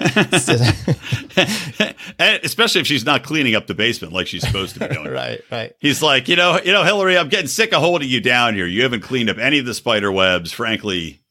Especially 2.43 2.81
if 2.81 2.87
she's 2.87 3.05
not 3.05 3.23
cleaning 3.23 3.55
up 3.55 3.67
the 3.67 3.73
basement 3.73 4.13
like 4.13 4.27
she's 4.27 4.45
supposed 4.45 4.75
to 4.75 4.87
be 4.87 4.93
doing. 4.93 5.07
right, 5.11 5.41
right. 5.51 5.75
He's 5.79 6.01
like, 6.01 6.27
you 6.27 6.35
know, 6.35 6.59
you 6.63 6.71
know, 6.71 6.83
Hillary, 6.83 7.17
I'm 7.17 7.29
getting 7.29 7.47
sick 7.47 7.73
of 7.73 7.81
holding 7.81 8.09
you 8.09 8.21
down 8.21 8.55
here. 8.55 8.67
You 8.67 8.83
haven't 8.83 9.01
cleaned 9.01 9.29
up 9.29 9.37
any 9.37 9.59
of 9.59 9.65
the 9.65 9.73
spider 9.73 10.11
webs. 10.11 10.51
Frankly, 10.51 11.21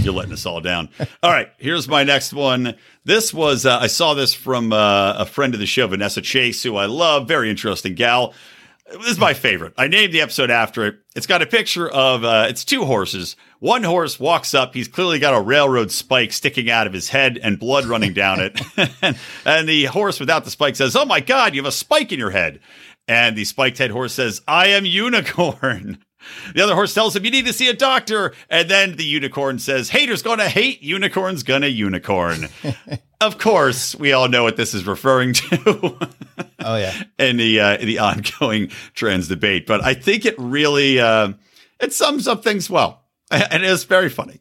you're 0.00 0.14
letting 0.14 0.32
us 0.32 0.46
all 0.46 0.60
down. 0.60 0.88
All 1.22 1.30
right, 1.30 1.48
here's 1.58 1.88
my 1.88 2.04
next 2.04 2.32
one. 2.32 2.74
This 3.04 3.32
was 3.32 3.64
uh, 3.64 3.78
I 3.78 3.86
saw 3.86 4.14
this 4.14 4.34
from 4.34 4.72
uh, 4.72 5.14
a 5.18 5.26
friend 5.26 5.54
of 5.54 5.60
the 5.60 5.66
show, 5.66 5.86
Vanessa 5.86 6.20
Chase, 6.20 6.62
who 6.62 6.76
I 6.76 6.86
love, 6.86 7.28
very 7.28 7.50
interesting 7.50 7.94
gal 7.94 8.34
this 8.98 9.10
is 9.10 9.18
my 9.18 9.34
favorite. 9.34 9.74
I 9.76 9.88
named 9.88 10.12
the 10.12 10.20
episode 10.20 10.50
after 10.50 10.86
it. 10.86 10.96
It's 11.14 11.26
got 11.26 11.42
a 11.42 11.46
picture 11.46 11.88
of 11.88 12.24
uh, 12.24 12.46
it's 12.48 12.64
two 12.64 12.84
horses. 12.84 13.36
One 13.60 13.82
horse 13.82 14.20
walks 14.20 14.54
up. 14.54 14.74
He's 14.74 14.88
clearly 14.88 15.18
got 15.18 15.34
a 15.34 15.40
railroad 15.40 15.90
spike 15.90 16.32
sticking 16.32 16.70
out 16.70 16.86
of 16.86 16.92
his 16.92 17.08
head 17.08 17.38
and 17.42 17.58
blood 17.58 17.86
running 17.86 18.12
down 18.12 18.40
it. 18.40 18.60
and 19.44 19.68
the 19.68 19.86
horse 19.86 20.20
without 20.20 20.44
the 20.44 20.50
spike 20.50 20.76
says, 20.76 20.96
"Oh 20.96 21.04
my 21.04 21.20
God, 21.20 21.54
you 21.54 21.62
have 21.62 21.68
a 21.68 21.72
spike 21.72 22.12
in 22.12 22.18
your 22.18 22.30
head." 22.30 22.60
And 23.06 23.36
the 23.36 23.44
spiked 23.44 23.78
head 23.78 23.90
horse 23.90 24.14
says, 24.14 24.42
"I 24.48 24.68
am 24.68 24.84
unicorn." 24.84 25.98
The 26.54 26.62
other 26.62 26.74
horse 26.74 26.94
tells 26.94 27.14
him, 27.16 27.24
You 27.24 27.30
need 27.30 27.46
to 27.46 27.52
see 27.52 27.68
a 27.68 27.74
doctor. 27.74 28.32
And 28.50 28.68
then 28.68 28.96
the 28.96 29.04
unicorn 29.04 29.58
says, 29.58 29.90
Haters 29.90 30.22
gonna 30.22 30.48
hate, 30.48 30.82
unicorn's 30.82 31.42
gonna 31.42 31.66
unicorn. 31.68 32.48
of 33.20 33.38
course, 33.38 33.94
we 33.94 34.12
all 34.12 34.28
know 34.28 34.42
what 34.42 34.56
this 34.56 34.74
is 34.74 34.86
referring 34.86 35.32
to. 35.34 35.98
oh, 36.60 36.76
yeah. 36.76 37.02
in 37.18 37.36
the, 37.36 37.60
uh, 37.60 37.76
the 37.78 37.98
ongoing 37.98 38.70
trans 38.94 39.28
debate. 39.28 39.66
But 39.66 39.84
I 39.84 39.94
think 39.94 40.24
it 40.24 40.34
really 40.38 41.00
uh, 41.00 41.32
it 41.80 41.92
sums 41.92 42.28
up 42.28 42.42
things 42.44 42.68
well. 42.70 43.02
And 43.30 43.64
it 43.64 43.70
is 43.70 43.84
very 43.84 44.08
funny. 44.08 44.40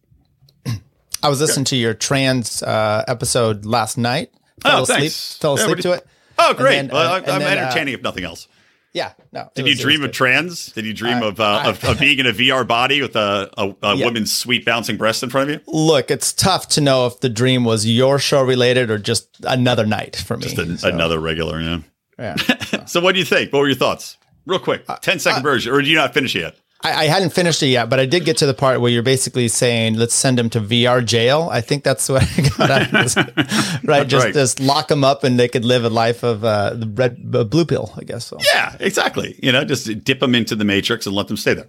I 1.23 1.29
was 1.29 1.39
listening 1.39 1.63
to 1.65 1.75
your 1.77 1.93
trans 1.93 2.61
uh, 2.61 3.05
episode 3.07 3.65
last 3.65 3.97
night. 3.97 4.31
Fell 4.61 4.79
Oh, 4.79 4.83
asleep, 4.83 4.99
thanks. 4.99 5.37
fell 5.37 5.53
asleep 5.53 5.69
what 5.77 5.81
to 5.83 5.91
it. 5.93 6.07
Oh, 6.37 6.53
great. 6.53 6.75
then, 6.75 6.87
well, 6.89 7.15
and 7.15 7.27
I'm 7.27 7.39
then, 7.39 7.57
uh, 7.57 7.61
entertaining, 7.61 7.93
if 7.93 8.01
nothing 8.01 8.25
else. 8.25 8.47
Yeah, 8.93 9.13
no. 9.31 9.49
Did 9.55 9.63
was- 9.65 9.77
you 9.77 9.83
dream 9.83 10.01
of 10.03 10.09
good. 10.09 10.13
trans? 10.13 10.71
Did 10.71 10.85
you 10.85 10.93
dream 10.93 11.17
I- 11.23 11.27
of, 11.27 11.39
uh, 11.39 11.63
of 11.65 11.83
of 11.83 11.99
being 11.99 12.19
in 12.19 12.27
a 12.27 12.31
VR 12.33 12.63
body 12.67 13.01
with 13.01 13.15
a, 13.15 13.49
a, 13.57 13.75
a 13.81 13.95
Yeah. 13.95 14.05
woman's 14.05 14.31
sweet 14.31 14.65
bouncing 14.65 14.97
breast 14.97 15.23
in 15.23 15.29
front 15.31 15.49
of 15.49 15.55
you? 15.55 15.61
Look, 15.65 16.11
it's 16.11 16.31
tough 16.31 16.67
to 16.69 16.81
know 16.81 17.07
if 17.07 17.19
the 17.19 17.29
dream 17.29 17.63
was 17.63 17.87
your 17.87 18.19
show 18.19 18.43
related 18.43 18.91
or 18.91 18.99
just 18.99 19.27
another 19.43 19.85
night 19.87 20.15
for 20.15 20.37
me. 20.37 20.43
Just 20.43 20.57
a- 20.59 20.77
So, 20.77 20.89
another 20.89 21.19
regular, 21.19 21.59
yeah. 21.59 21.79
yeah. 22.19 22.35
So, 22.85 22.99
what 23.01 23.13
do 23.13 23.19
you 23.19 23.25
think? 23.25 23.51
What 23.51 23.59
were 23.59 23.67
your 23.67 23.75
thoughts? 23.77 24.17
Real 24.45 24.59
quick, 24.59 24.83
uh, 24.89 24.97
10 24.97 25.19
second 25.19 25.39
uh, 25.39 25.43
version, 25.43 25.71
or 25.73 25.79
did 25.81 25.87
you 25.87 25.95
not 25.95 26.13
finish 26.13 26.35
yet? 26.35 26.55
I, 26.83 26.93
I 26.93 27.05
hadn't 27.05 27.31
finished 27.31 27.63
it 27.63 27.67
yet, 27.67 27.89
but 27.89 27.99
I 27.99 28.05
did 28.05 28.25
get 28.25 28.37
to 28.37 28.45
the 28.45 28.53
part 28.53 28.81
where 28.81 28.91
you're 28.91 29.03
basically 29.03 29.47
saying, 29.47 29.95
"Let's 29.95 30.13
send 30.13 30.39
him 30.39 30.49
to 30.51 30.59
VR 30.59 31.03
jail." 31.05 31.49
I 31.51 31.61
think 31.61 31.83
that's 31.83 32.09
what 32.09 32.23
I 32.23 32.41
got 32.57 32.71
out 32.71 32.81
of 32.81 32.91
this. 32.91 33.15
right? 33.83 34.07
Just 34.07 34.25
right. 34.25 34.33
just 34.33 34.59
lock 34.59 34.87
them 34.87 35.03
up, 35.03 35.23
and 35.23 35.39
they 35.39 35.47
could 35.47 35.65
live 35.65 35.85
a 35.85 35.89
life 35.89 36.23
of 36.23 36.43
uh, 36.43 36.73
the 36.73 36.87
red 36.87 37.17
uh, 37.33 37.43
blue 37.43 37.65
pill. 37.65 37.93
I 37.95 38.03
guess 38.03 38.25
so. 38.25 38.37
Yeah, 38.53 38.75
exactly. 38.79 39.39
You 39.41 39.51
know, 39.51 39.63
just 39.63 40.03
dip 40.03 40.19
them 40.19 40.35
into 40.35 40.55
the 40.55 40.65
matrix 40.65 41.05
and 41.05 41.15
let 41.15 41.27
them 41.27 41.37
stay 41.37 41.53
there. 41.53 41.67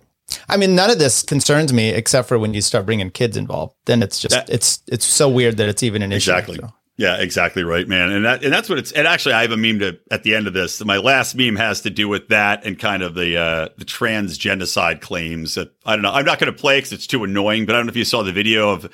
I 0.48 0.56
mean, 0.56 0.74
none 0.74 0.90
of 0.90 0.98
this 0.98 1.22
concerns 1.22 1.72
me 1.72 1.90
except 1.90 2.28
for 2.28 2.38
when 2.38 2.54
you 2.54 2.62
start 2.62 2.86
bringing 2.86 3.10
kids 3.10 3.36
involved. 3.36 3.74
Then 3.84 4.02
it's 4.02 4.18
just 4.18 4.34
That- 4.34 4.48
it's 4.50 4.82
it's 4.88 5.04
so 5.04 5.28
weird 5.28 5.58
that 5.58 5.68
it's 5.68 5.82
even 5.82 6.02
an 6.02 6.12
issue. 6.12 6.30
Exactly. 6.32 6.56
so. 6.56 6.72
Yeah, 6.96 7.16
exactly 7.16 7.64
right, 7.64 7.88
man. 7.88 8.12
And 8.12 8.24
that 8.24 8.44
and 8.44 8.52
that's 8.52 8.68
what 8.68 8.78
it's. 8.78 8.92
And 8.92 9.06
actually, 9.08 9.34
I 9.34 9.42
have 9.42 9.50
a 9.50 9.56
meme 9.56 9.80
to 9.80 9.98
at 10.12 10.22
the 10.22 10.34
end 10.36 10.46
of 10.46 10.52
this. 10.52 10.84
My 10.84 10.98
last 10.98 11.34
meme 11.34 11.56
has 11.56 11.80
to 11.80 11.90
do 11.90 12.06
with 12.08 12.28
that 12.28 12.64
and 12.64 12.78
kind 12.78 13.02
of 13.02 13.14
the 13.14 13.36
uh, 13.36 13.68
the 13.76 13.84
trans 13.84 14.38
genocide 14.38 15.00
claims. 15.00 15.56
That 15.56 15.72
I 15.84 15.96
don't 15.96 16.02
know. 16.02 16.12
I'm 16.12 16.24
not 16.24 16.38
going 16.38 16.52
to 16.52 16.58
play 16.58 16.78
because 16.78 16.92
it's 16.92 17.08
too 17.08 17.24
annoying. 17.24 17.66
But 17.66 17.74
I 17.74 17.78
don't 17.78 17.86
know 17.86 17.90
if 17.90 17.96
you 17.96 18.04
saw 18.04 18.22
the 18.22 18.32
video 18.32 18.70
of 18.70 18.88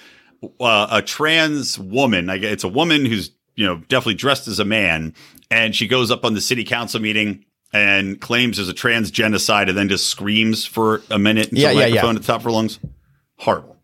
uh, 0.60 0.86
a 0.90 1.02
trans 1.02 1.78
woman. 1.78 2.30
I 2.30 2.36
it's 2.36 2.64
a 2.64 2.68
woman 2.68 3.04
who's 3.04 3.32
you 3.54 3.66
know 3.66 3.76
definitely 3.88 4.14
dressed 4.14 4.48
as 4.48 4.58
a 4.60 4.64
man, 4.64 5.14
and 5.50 5.76
she 5.76 5.86
goes 5.86 6.10
up 6.10 6.24
on 6.24 6.32
the 6.32 6.40
city 6.40 6.64
council 6.64 7.00
meeting 7.02 7.44
and 7.74 8.18
claims 8.18 8.56
there's 8.56 8.70
a 8.70 8.72
trans 8.74 9.10
genocide, 9.10 9.68
and 9.68 9.76
then 9.76 9.90
just 9.90 10.08
screams 10.08 10.64
for 10.64 11.02
a 11.10 11.18
minute 11.18 11.48
into 11.50 11.60
Yeah, 11.60 11.68
the 11.68 11.74
yeah, 11.74 11.80
yeah. 11.80 11.94
microphone 11.96 12.16
at 12.16 12.22
the 12.22 12.26
top 12.26 12.40
of 12.40 12.44
her 12.44 12.50
lungs. 12.50 12.80
Horrible. 13.36 13.76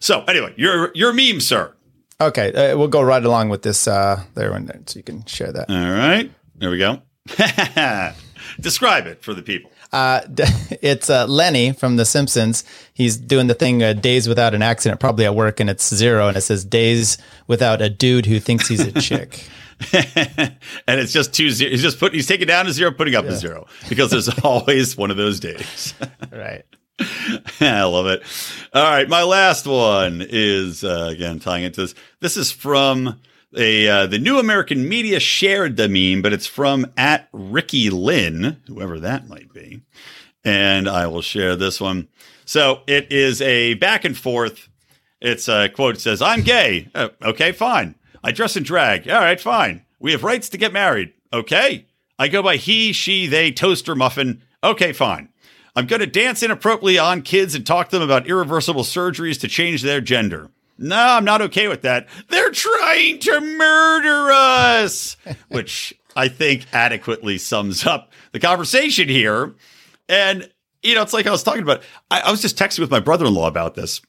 So 0.00 0.24
anyway, 0.24 0.54
your 0.56 0.90
your 0.94 1.12
meme, 1.12 1.40
sir. 1.40 1.74
Okay, 2.20 2.52
uh, 2.52 2.76
we'll 2.76 2.88
go 2.88 3.00
right 3.00 3.24
along 3.24 3.48
with 3.48 3.62
this 3.62 3.86
uh, 3.86 4.22
there 4.34 4.50
one 4.50 4.66
there, 4.66 4.80
so 4.86 4.98
you 4.98 5.04
can 5.04 5.24
share 5.26 5.52
that. 5.52 5.70
All 5.70 5.92
right. 5.92 6.30
There 6.56 6.70
we 6.70 6.78
go. 6.78 7.00
Describe 8.60 9.06
it 9.06 9.22
for 9.22 9.34
the 9.34 9.42
people. 9.42 9.70
Uh, 9.92 10.22
it's 10.82 11.08
uh, 11.10 11.26
Lenny 11.26 11.72
from 11.72 11.96
The 11.96 12.04
Simpsons. 12.04 12.64
He's 12.92 13.16
doing 13.16 13.46
the 13.46 13.54
thing 13.54 13.82
uh, 13.82 13.92
"Days 13.92 14.28
Without 14.28 14.52
an 14.54 14.62
Accident," 14.62 15.00
probably 15.00 15.26
at 15.26 15.34
work, 15.36 15.60
and 15.60 15.70
it's 15.70 15.94
zero, 15.94 16.26
and 16.26 16.36
it 16.36 16.40
says 16.40 16.64
"Days 16.64 17.18
Without 17.46 17.80
a 17.80 17.88
Dude 17.88 18.26
Who 18.26 18.40
Thinks 18.40 18.66
He's 18.68 18.80
a 18.80 18.92
Chick." 19.00 19.48
and 19.92 21.00
it's 21.00 21.12
just 21.12 21.32
two 21.32 21.50
zero. 21.50 21.70
He's 21.70 21.82
just 21.82 22.00
putting, 22.00 22.16
he's 22.16 22.26
taking 22.26 22.48
down 22.48 22.66
a 22.66 22.72
zero, 22.72 22.90
putting 22.90 23.14
up 23.14 23.26
a 23.26 23.32
zero 23.36 23.68
because 23.88 24.10
there's 24.10 24.28
always 24.40 24.96
one 24.96 25.12
of 25.12 25.16
those 25.16 25.38
days. 25.38 25.94
right. 26.32 26.64
I 27.60 27.82
love 27.84 28.06
it. 28.06 28.22
All 28.72 28.82
right. 28.82 29.08
My 29.08 29.22
last 29.22 29.66
one 29.66 30.24
is, 30.28 30.82
uh, 30.82 31.08
again, 31.12 31.38
tying 31.38 31.64
into 31.64 31.82
this. 31.82 31.94
This 32.20 32.36
is 32.36 32.50
from 32.50 33.20
a, 33.56 33.88
uh, 33.88 34.06
the 34.06 34.18
new 34.18 34.38
American 34.38 34.88
media 34.88 35.20
shared 35.20 35.76
the 35.76 35.88
meme, 35.88 36.22
but 36.22 36.32
it's 36.32 36.46
from 36.46 36.86
at 36.96 37.28
Ricky 37.32 37.90
Lynn, 37.90 38.60
whoever 38.66 38.98
that 39.00 39.28
might 39.28 39.52
be. 39.52 39.82
And 40.44 40.88
I 40.88 41.06
will 41.06 41.22
share 41.22 41.56
this 41.56 41.80
one. 41.80 42.08
So 42.44 42.82
it 42.86 43.12
is 43.12 43.40
a 43.42 43.74
back 43.74 44.04
and 44.04 44.16
forth. 44.16 44.68
It's 45.20 45.48
a 45.48 45.68
quote 45.68 45.96
it 45.96 46.00
says, 46.00 46.22
I'm 46.22 46.42
gay. 46.42 46.88
Uh, 46.94 47.08
okay, 47.22 47.52
fine. 47.52 47.94
I 48.22 48.32
dress 48.32 48.56
in 48.56 48.62
drag. 48.62 49.08
All 49.08 49.20
right, 49.20 49.40
fine. 49.40 49.84
We 50.00 50.12
have 50.12 50.24
rights 50.24 50.48
to 50.50 50.58
get 50.58 50.72
married. 50.72 51.12
Okay. 51.32 51.86
I 52.18 52.28
go 52.28 52.42
by 52.42 52.56
he, 52.56 52.92
she, 52.92 53.26
they, 53.26 53.52
toaster, 53.52 53.94
muffin. 53.94 54.42
Okay, 54.62 54.92
fine. 54.92 55.28
I'm 55.78 55.86
going 55.86 56.00
to 56.00 56.06
dance 56.06 56.42
inappropriately 56.42 56.98
on 56.98 57.22
kids 57.22 57.54
and 57.54 57.64
talk 57.64 57.88
to 57.90 57.96
them 57.96 58.02
about 58.02 58.26
irreversible 58.26 58.82
surgeries 58.82 59.38
to 59.42 59.46
change 59.46 59.82
their 59.82 60.00
gender. 60.00 60.50
No, 60.76 60.96
I'm 60.96 61.24
not 61.24 61.40
okay 61.40 61.68
with 61.68 61.82
that. 61.82 62.08
They're 62.26 62.50
trying 62.50 63.20
to 63.20 63.40
murder 63.40 64.32
us, 64.32 65.16
which 65.50 65.94
I 66.16 66.26
think 66.26 66.66
adequately 66.72 67.38
sums 67.38 67.86
up 67.86 68.12
the 68.32 68.40
conversation 68.40 69.08
here. 69.08 69.54
And, 70.08 70.50
you 70.82 70.96
know, 70.96 71.02
it's 71.02 71.12
like 71.12 71.28
I 71.28 71.30
was 71.30 71.44
talking 71.44 71.62
about, 71.62 71.84
I, 72.10 72.22
I 72.22 72.30
was 72.32 72.42
just 72.42 72.58
texting 72.58 72.80
with 72.80 72.90
my 72.90 72.98
brother 72.98 73.26
in 73.26 73.34
law 73.34 73.46
about 73.46 73.76
this. 73.76 74.00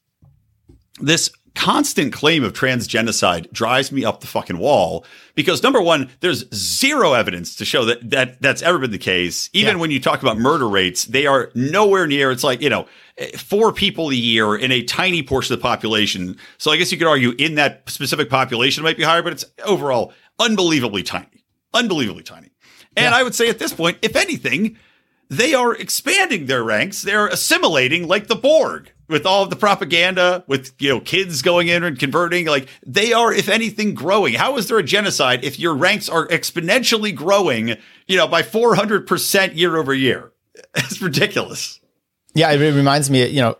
This 0.99 1.29
constant 1.55 2.13
claim 2.13 2.43
of 2.43 2.53
trans 2.53 2.87
genocide 2.87 3.47
drives 3.51 3.91
me 3.91 4.05
up 4.05 4.21
the 4.21 4.27
fucking 4.27 4.57
wall 4.57 5.05
because 5.35 5.63
number 5.63 5.81
one, 5.81 6.09
there's 6.19 6.45
zero 6.53 7.13
evidence 7.13 7.55
to 7.55 7.65
show 7.65 7.85
that, 7.85 8.09
that 8.09 8.41
that's 8.41 8.61
ever 8.61 8.77
been 8.79 8.91
the 8.91 8.97
case. 8.97 9.49
Even 9.53 9.75
Yeah. 9.75 9.81
when 9.81 9.91
you 9.91 9.99
talk 9.99 10.21
about 10.21 10.37
murder 10.37 10.67
rates, 10.67 11.05
they 11.05 11.25
are 11.25 11.51
nowhere 11.55 12.07
near. 12.07 12.31
It's 12.31 12.43
like, 12.43 12.61
you 12.61 12.69
know, 12.69 12.87
four 13.37 13.71
people 13.73 14.09
a 14.09 14.15
year 14.15 14.55
in 14.55 14.71
a 14.71 14.83
tiny 14.83 15.23
portion 15.23 15.53
of 15.53 15.59
the 15.59 15.63
population. 15.63 16.37
So 16.57 16.71
I 16.71 16.77
guess 16.77 16.91
you 16.91 16.97
could 16.97 17.07
argue 17.07 17.33
in 17.37 17.55
that 17.55 17.89
specific 17.89 18.29
population 18.29 18.83
it 18.83 18.85
might 18.85 18.97
be 18.97 19.03
higher, 19.03 19.21
but 19.23 19.33
it's 19.33 19.45
overall 19.65 20.13
unbelievably 20.39 21.03
tiny, 21.03 21.43
unbelievably 21.73 22.23
tiny. 22.23 22.49
And 22.97 23.13
I 23.15 23.23
would 23.23 23.35
say 23.35 23.49
at 23.49 23.59
this 23.59 23.73
point, 23.73 23.97
if 24.01 24.15
anything, 24.15 24.77
they 25.29 25.53
are 25.53 25.75
expanding 25.75 26.47
their 26.47 26.63
ranks. 26.63 27.01
They're 27.01 27.27
assimilating 27.27 28.07
like 28.07 28.27
the 28.27 28.35
Borg 28.35 28.91
with 29.09 29.25
all 29.25 29.43
of 29.43 29.49
the 29.49 29.55
propaganda, 29.55 30.43
with 30.47 30.73
you 30.79 30.89
know 30.89 31.01
kids 31.01 31.41
going 31.41 31.67
in 31.67 31.83
and 31.83 31.99
converting. 31.99 32.45
Like 32.45 32.69
they 32.85 33.11
are, 33.11 33.33
if 33.33 33.49
anything, 33.49 33.93
growing. 33.95 34.35
How 34.35 34.57
is 34.57 34.67
there 34.67 34.77
a 34.77 34.83
genocide 34.83 35.43
if 35.43 35.59
your 35.59 35.75
ranks 35.75 36.07
are 36.07 36.27
exponentially 36.27 37.13
growing? 37.13 37.75
You 38.07 38.17
know, 38.17 38.27
by 38.27 38.43
four 38.43 38.75
hundred 38.75 39.07
percent 39.07 39.55
year 39.55 39.75
over 39.75 39.93
year. 39.93 40.31
It's 40.75 41.01
ridiculous. 41.01 41.79
Yeah, 42.35 42.51
it 42.51 42.75
reminds 42.75 43.09
me. 43.09 43.25
You 43.27 43.41
know, 43.41 43.57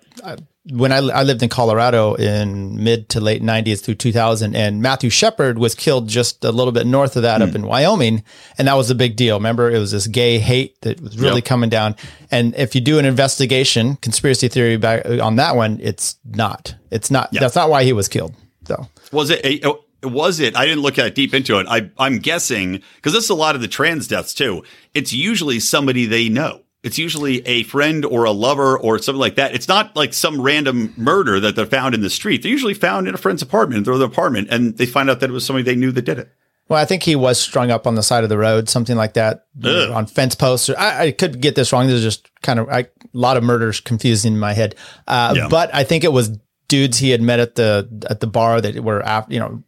when 0.71 0.91
I, 0.91 0.97
I 0.97 1.23
lived 1.23 1.41
in 1.43 1.49
Colorado 1.49 2.13
in 2.15 2.83
mid 2.83 3.09
to 3.09 3.19
late 3.19 3.41
'90s 3.41 3.81
through 3.81 3.95
2000, 3.95 4.55
and 4.55 4.81
Matthew 4.81 5.09
Shepard 5.09 5.57
was 5.57 5.75
killed 5.75 6.07
just 6.07 6.43
a 6.43 6.51
little 6.51 6.71
bit 6.71 6.85
north 6.85 7.15
of 7.15 7.23
that, 7.23 7.41
up 7.41 7.49
hmm. 7.49 7.57
in 7.57 7.61
Wyoming, 7.67 8.23
and 8.57 8.67
that 8.67 8.75
was 8.75 8.89
a 8.89 8.95
big 8.95 9.15
deal. 9.15 9.37
Remember, 9.37 9.69
it 9.69 9.79
was 9.79 9.91
this 9.91 10.07
gay 10.07 10.39
hate 10.39 10.79
that 10.81 11.01
was 11.01 11.17
really 11.17 11.35
Yep. 11.35 11.45
coming 11.45 11.69
down. 11.69 11.95
And 12.31 12.53
if 12.55 12.75
you 12.75 12.81
do 12.81 12.99
an 12.99 13.05
investigation, 13.05 13.95
conspiracy 13.97 14.47
theory 14.47 14.77
back 14.77 15.05
on 15.05 15.37
that 15.37 15.55
one, 15.55 15.79
it's 15.81 16.17
not. 16.25 16.75
It's 16.91 17.09
not. 17.09 17.31
That's 17.31 17.55
not 17.55 17.69
why 17.69 17.83
he 17.83 17.93
was 17.93 18.07
killed. 18.07 18.35
though. 18.63 18.87
Was 19.11 19.29
it? 19.31 19.43
A, 19.45 19.73
was 20.03 20.39
it? 20.39 20.55
I 20.55 20.65
didn't 20.65 20.81
look 20.81 20.95
that 20.95 21.15
deep 21.15 21.33
into 21.33 21.59
it. 21.59 21.67
I, 21.67 21.89
I'm 21.97 22.19
guessing 22.19 22.81
because 22.95 23.13
this 23.13 23.25
is 23.25 23.29
a 23.29 23.35
lot 23.35 23.55
of 23.55 23.61
the 23.61 23.67
trans 23.67 24.07
deaths 24.07 24.33
too. 24.33 24.63
It's 24.93 25.11
usually 25.11 25.59
somebody 25.59 26.05
they 26.05 26.29
know. 26.29 26.61
It's 26.81 26.97
usually 26.97 27.45
a 27.45 27.63
friend 27.63 28.05
or 28.05 28.23
a 28.23 28.31
lover 28.31 28.77
or 28.79 28.99
something 28.99 29.19
like 29.19 29.35
that. 29.35 29.53
It's 29.53 29.67
not 29.67 29.95
like 29.97 30.13
some 30.13 30.39
random 30.41 30.93
murder 30.95 31.39
that 31.41 31.55
they're 31.55 31.65
found 31.65 31.93
in 31.93 32.01
the 32.01 32.09
street. 32.09 32.41
They're 32.41 32.51
usually 32.51 32.73
found 32.73 33.07
in 33.07 33.13
a 33.13 33.17
friend's 33.17 33.41
apartment 33.41 33.87
or 33.87 33.97
their 33.97 34.07
apartment, 34.07 34.47
and 34.49 34.77
they 34.77 34.85
find 34.85 35.09
out 35.09 35.19
that 35.19 35.29
it 35.29 35.33
was 35.33 35.45
somebody 35.45 35.63
they 35.63 35.75
knew 35.75 35.91
that 35.91 36.03
did 36.03 36.19
it. 36.19 36.31
Well, 36.69 36.79
I 36.79 36.85
think 36.85 37.01
he 37.03 37.15
was 37.15 37.39
strung 37.39 37.71
up 37.71 37.87
on 37.87 37.95
the 37.95 38.03
side 38.03 38.23
of 38.23 38.29
the 38.29 38.37
road, 38.37 38.69
something 38.69 38.95
like 38.95 39.15
that, 39.15 39.45
Ugh. 39.63 39.89
on 39.89 40.05
fence 40.05 40.35
posts. 40.35 40.69
Or, 40.69 40.77
I, 40.79 41.05
I 41.05 41.11
could 41.11 41.41
get 41.41 41.55
this 41.55 41.73
wrong. 41.73 41.87
This 41.87 41.95
is 41.95 42.03
just 42.03 42.29
kind 42.43 42.59
of 42.59 42.69
I, 42.69 42.79
a 42.81 42.87
lot 43.13 43.37
of 43.37 43.43
murders 43.43 43.79
confused 43.81 44.23
in 44.25 44.37
my 44.37 44.53
head. 44.53 44.75
Uh, 45.07 45.33
Yeah. 45.35 45.47
But 45.49 45.73
I 45.73 45.83
think 45.83 46.03
it 46.03 46.13
was 46.13 46.37
dudes 46.67 46.99
he 46.99 47.09
had 47.09 47.21
met 47.23 47.39
at 47.39 47.55
the 47.55 47.89
at 48.09 48.19
the 48.19 48.27
bar 48.27 48.61
that 48.61 48.81
were 48.83 48.99
af- 49.03 49.25
you 49.29 49.39
know 49.39 49.63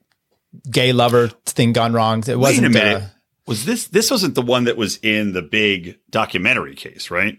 gay 0.70 0.94
lover 0.94 1.30
thing 1.48 1.74
gone 1.74 1.92
wrong. 1.94 2.24
It 2.28 2.38
wasn't. 2.40 2.68
a 2.68 2.70
minute. 2.70 3.02
Uh, 3.02 3.06
was 3.48 3.66
this? 3.66 3.88
This 3.88 4.12
wasn't 4.12 4.36
the 4.36 4.42
one 4.42 4.66
that 4.66 4.78
was 4.78 4.98
in 4.98 5.34
the 5.34 5.42
big 5.42 6.00
documentary 6.10 6.76
case, 6.76 7.12
right? 7.12 7.38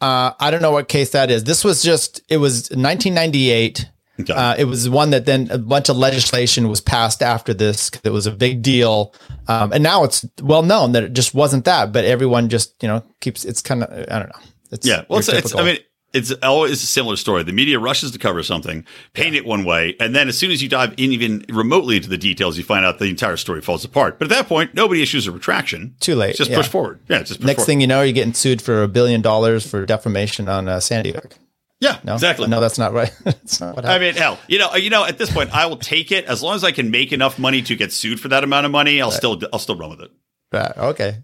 uh, 0.00 0.32
I 0.38 0.50
don't 0.50 0.62
know 0.62 0.72
what 0.72 0.88
case 0.88 1.10
that 1.10 1.30
is. 1.30 1.44
This 1.44 1.64
was 1.64 1.82
just. 1.82 2.22
It 2.28 2.38
was 2.38 2.70
1998. 2.70 3.90
Okay. 4.20 4.32
Uh, 4.32 4.54
it 4.58 4.64
was 4.64 4.88
one 4.88 5.10
that 5.10 5.24
then 5.24 5.50
a 5.50 5.58
bunch 5.58 5.88
of 5.88 5.96
legislation 5.96 6.68
was 6.68 6.80
passed 6.80 7.22
after 7.22 7.54
this. 7.54 7.90
It 8.04 8.10
was 8.10 8.26
a 8.26 8.30
big 8.30 8.60
deal, 8.60 9.14
um, 9.48 9.72
and 9.72 9.82
now 9.82 10.04
it's 10.04 10.26
well 10.42 10.62
known 10.62 10.92
that 10.92 11.02
it 11.04 11.12
just 11.14 11.32
wasn't 11.32 11.64
that. 11.64 11.92
But 11.92 12.04
everyone 12.04 12.48
just 12.48 12.74
you 12.82 12.88
know 12.88 13.02
keeps. 13.20 13.44
It's 13.44 13.62
kind 13.62 13.82
of 13.82 13.90
I 14.10 14.18
don't 14.18 14.28
know. 14.28 14.42
It's 14.70 14.86
yeah. 14.86 15.04
Well, 15.08 15.20
it's, 15.20 15.28
it's, 15.28 15.54
I 15.54 15.64
mean, 15.64 15.78
it's 16.12 16.32
always 16.42 16.82
a 16.82 16.86
similar 16.86 17.16
story. 17.16 17.42
The 17.42 17.52
media 17.52 17.78
rushes 17.78 18.10
to 18.10 18.18
cover 18.18 18.42
something, 18.42 18.84
paint 19.12 19.36
it 19.36 19.44
one 19.44 19.64
way, 19.64 19.96
and 20.00 20.14
then 20.14 20.28
as 20.28 20.38
soon 20.38 20.50
as 20.50 20.62
you 20.62 20.68
dive 20.68 20.92
in 20.96 21.12
even 21.12 21.44
remotely 21.48 21.96
into 21.96 22.08
the 22.08 22.18
details, 22.18 22.58
you 22.58 22.64
find 22.64 22.84
out 22.84 22.98
the 22.98 23.06
entire 23.06 23.36
story 23.36 23.60
falls 23.60 23.84
apart. 23.84 24.18
But 24.18 24.26
at 24.26 24.30
that 24.30 24.48
point, 24.48 24.74
nobody 24.74 25.02
issues 25.02 25.26
a 25.26 25.32
retraction. 25.32 25.94
Too 26.00 26.14
late. 26.16 26.36
just 26.36 26.50
yeah. 26.50 26.56
push 26.56 26.68
forward. 26.68 27.00
Yeah, 27.08 27.22
just 27.22 27.42
next 27.42 27.58
forward. 27.58 27.66
thing 27.66 27.80
you 27.80 27.86
know, 27.86 28.02
you're 28.02 28.12
getting 28.12 28.34
sued 28.34 28.60
for 28.60 28.82
a 28.82 28.88
billion 28.88 29.22
dollars 29.22 29.68
for 29.68 29.86
defamation 29.86 30.48
on 30.48 30.68
uh, 30.68 30.80
Sandy 30.80 31.12
Hook. 31.12 31.36
Yeah, 31.80 31.98
no? 32.04 32.14
exactly. 32.14 32.46
No, 32.46 32.60
that's 32.60 32.78
not 32.78 32.92
right. 32.92 33.12
that's 33.24 33.60
not 33.60 33.74
what 33.74 33.86
I 33.86 33.98
mean, 33.98 34.14
hell, 34.14 34.38
you 34.48 34.58
know, 34.58 34.74
you 34.74 34.90
know, 34.90 35.04
at 35.04 35.16
this 35.16 35.32
point, 35.32 35.54
I 35.54 35.66
will 35.66 35.78
take 35.78 36.12
it 36.12 36.26
as 36.26 36.42
long 36.42 36.54
as 36.54 36.62
I 36.62 36.72
can 36.72 36.90
make 36.90 37.10
enough 37.12 37.38
money 37.38 37.62
to 37.62 37.74
get 37.74 37.90
sued 37.92 38.20
for 38.20 38.28
that 38.28 38.44
amount 38.44 38.66
of 38.66 38.72
money. 38.72 39.00
I'll 39.00 39.08
right. 39.08 39.16
still, 39.16 39.40
I'll 39.52 39.58
still 39.58 39.76
run 39.76 39.90
with 39.90 40.00
it. 40.02 40.10
Right. 40.52 40.76
Okay. 40.76 41.16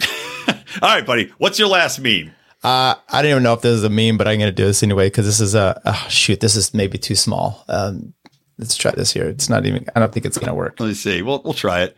All 0.48 0.88
right, 0.88 1.04
buddy. 1.04 1.32
What's 1.36 1.58
your 1.58 1.68
last 1.68 2.00
meme? 2.00 2.32
Uh, 2.64 2.94
I 3.10 3.20
don't 3.20 3.30
even 3.30 3.42
know 3.42 3.52
if 3.52 3.60
this 3.60 3.74
is 3.74 3.84
a 3.84 3.90
meme, 3.90 4.16
but 4.16 4.26
I'm 4.26 4.38
going 4.38 4.48
to 4.48 4.52
do 4.52 4.64
this 4.64 4.82
anyway 4.82 5.08
because 5.08 5.26
this 5.26 5.38
is 5.38 5.54
a 5.54 5.80
oh, 5.84 6.06
shoot. 6.08 6.40
This 6.40 6.56
is 6.56 6.72
maybe 6.72 6.96
too 6.96 7.14
small. 7.14 7.62
Um, 7.68 8.14
let's 8.58 8.74
try 8.74 8.90
this 8.92 9.12
here. 9.12 9.26
It's 9.28 9.50
not 9.50 9.66
even. 9.66 9.86
I 9.94 10.00
don't 10.00 10.10
think 10.10 10.24
it's 10.24 10.38
going 10.38 10.48
to 10.48 10.54
work. 10.54 10.80
Let 10.80 10.86
me 10.86 10.94
see. 10.94 11.20
We'll 11.20 11.42
we'll 11.42 11.52
try 11.52 11.82
it. 11.82 11.94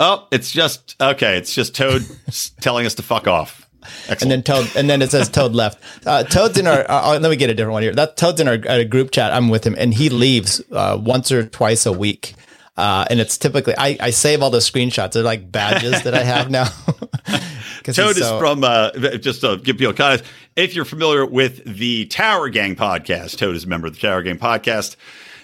Oh, 0.00 0.26
it's 0.32 0.50
just 0.50 0.96
okay. 1.00 1.38
It's 1.38 1.54
just 1.54 1.76
Toad 1.76 2.04
telling 2.60 2.84
us 2.84 2.96
to 2.96 3.02
fuck 3.02 3.28
off. 3.28 3.68
Excellent. 4.08 4.22
And 4.22 4.30
then 4.32 4.42
Toad, 4.42 4.76
and 4.76 4.90
then 4.90 5.02
it 5.02 5.12
says 5.12 5.28
Toad 5.28 5.52
left. 5.52 5.80
Uh, 6.04 6.24
Toad's 6.24 6.58
in 6.58 6.66
our. 6.66 6.80
Uh, 6.80 7.14
uh 7.14 7.18
let 7.22 7.30
me 7.30 7.36
get 7.36 7.48
a 7.48 7.54
different 7.54 7.74
one 7.74 7.84
here. 7.84 7.94
That 7.94 8.16
Toad's 8.16 8.40
in 8.40 8.48
our 8.48 8.58
uh, 8.68 8.82
group 8.82 9.12
chat. 9.12 9.32
I'm 9.32 9.48
with 9.48 9.64
him, 9.64 9.76
and 9.78 9.94
he 9.94 10.08
leaves 10.08 10.60
uh, 10.72 10.98
once 11.00 11.30
or 11.30 11.46
twice 11.46 11.86
a 11.86 11.92
week. 11.92 12.34
Uh, 12.78 13.04
and 13.10 13.18
it's 13.18 13.36
typically 13.36 13.74
I, 13.76 13.96
I 13.98 14.10
save 14.10 14.40
all 14.40 14.50
the 14.50 14.58
screenshots. 14.58 15.10
They're 15.12 15.24
like 15.24 15.50
badges 15.50 16.04
that 16.04 16.14
I 16.14 16.22
have 16.22 16.48
now. 16.48 16.64
Toad 17.82 17.94
so, 17.94 18.08
is 18.10 18.30
from 18.38 18.62
uh, 18.62 18.92
just 19.18 19.40
to 19.40 19.56
give 19.56 19.78
people 19.78 19.94
context. 19.94 20.30
If 20.54 20.76
you're 20.76 20.84
familiar 20.84 21.26
with 21.26 21.64
the 21.64 22.06
Tower 22.06 22.48
Gang 22.50 22.76
podcast, 22.76 23.36
Toad 23.38 23.56
is 23.56 23.64
a 23.64 23.66
member 23.66 23.88
of 23.88 23.94
the 23.94 24.00
Tower 24.00 24.22
Gang 24.22 24.38
podcast, 24.38 24.94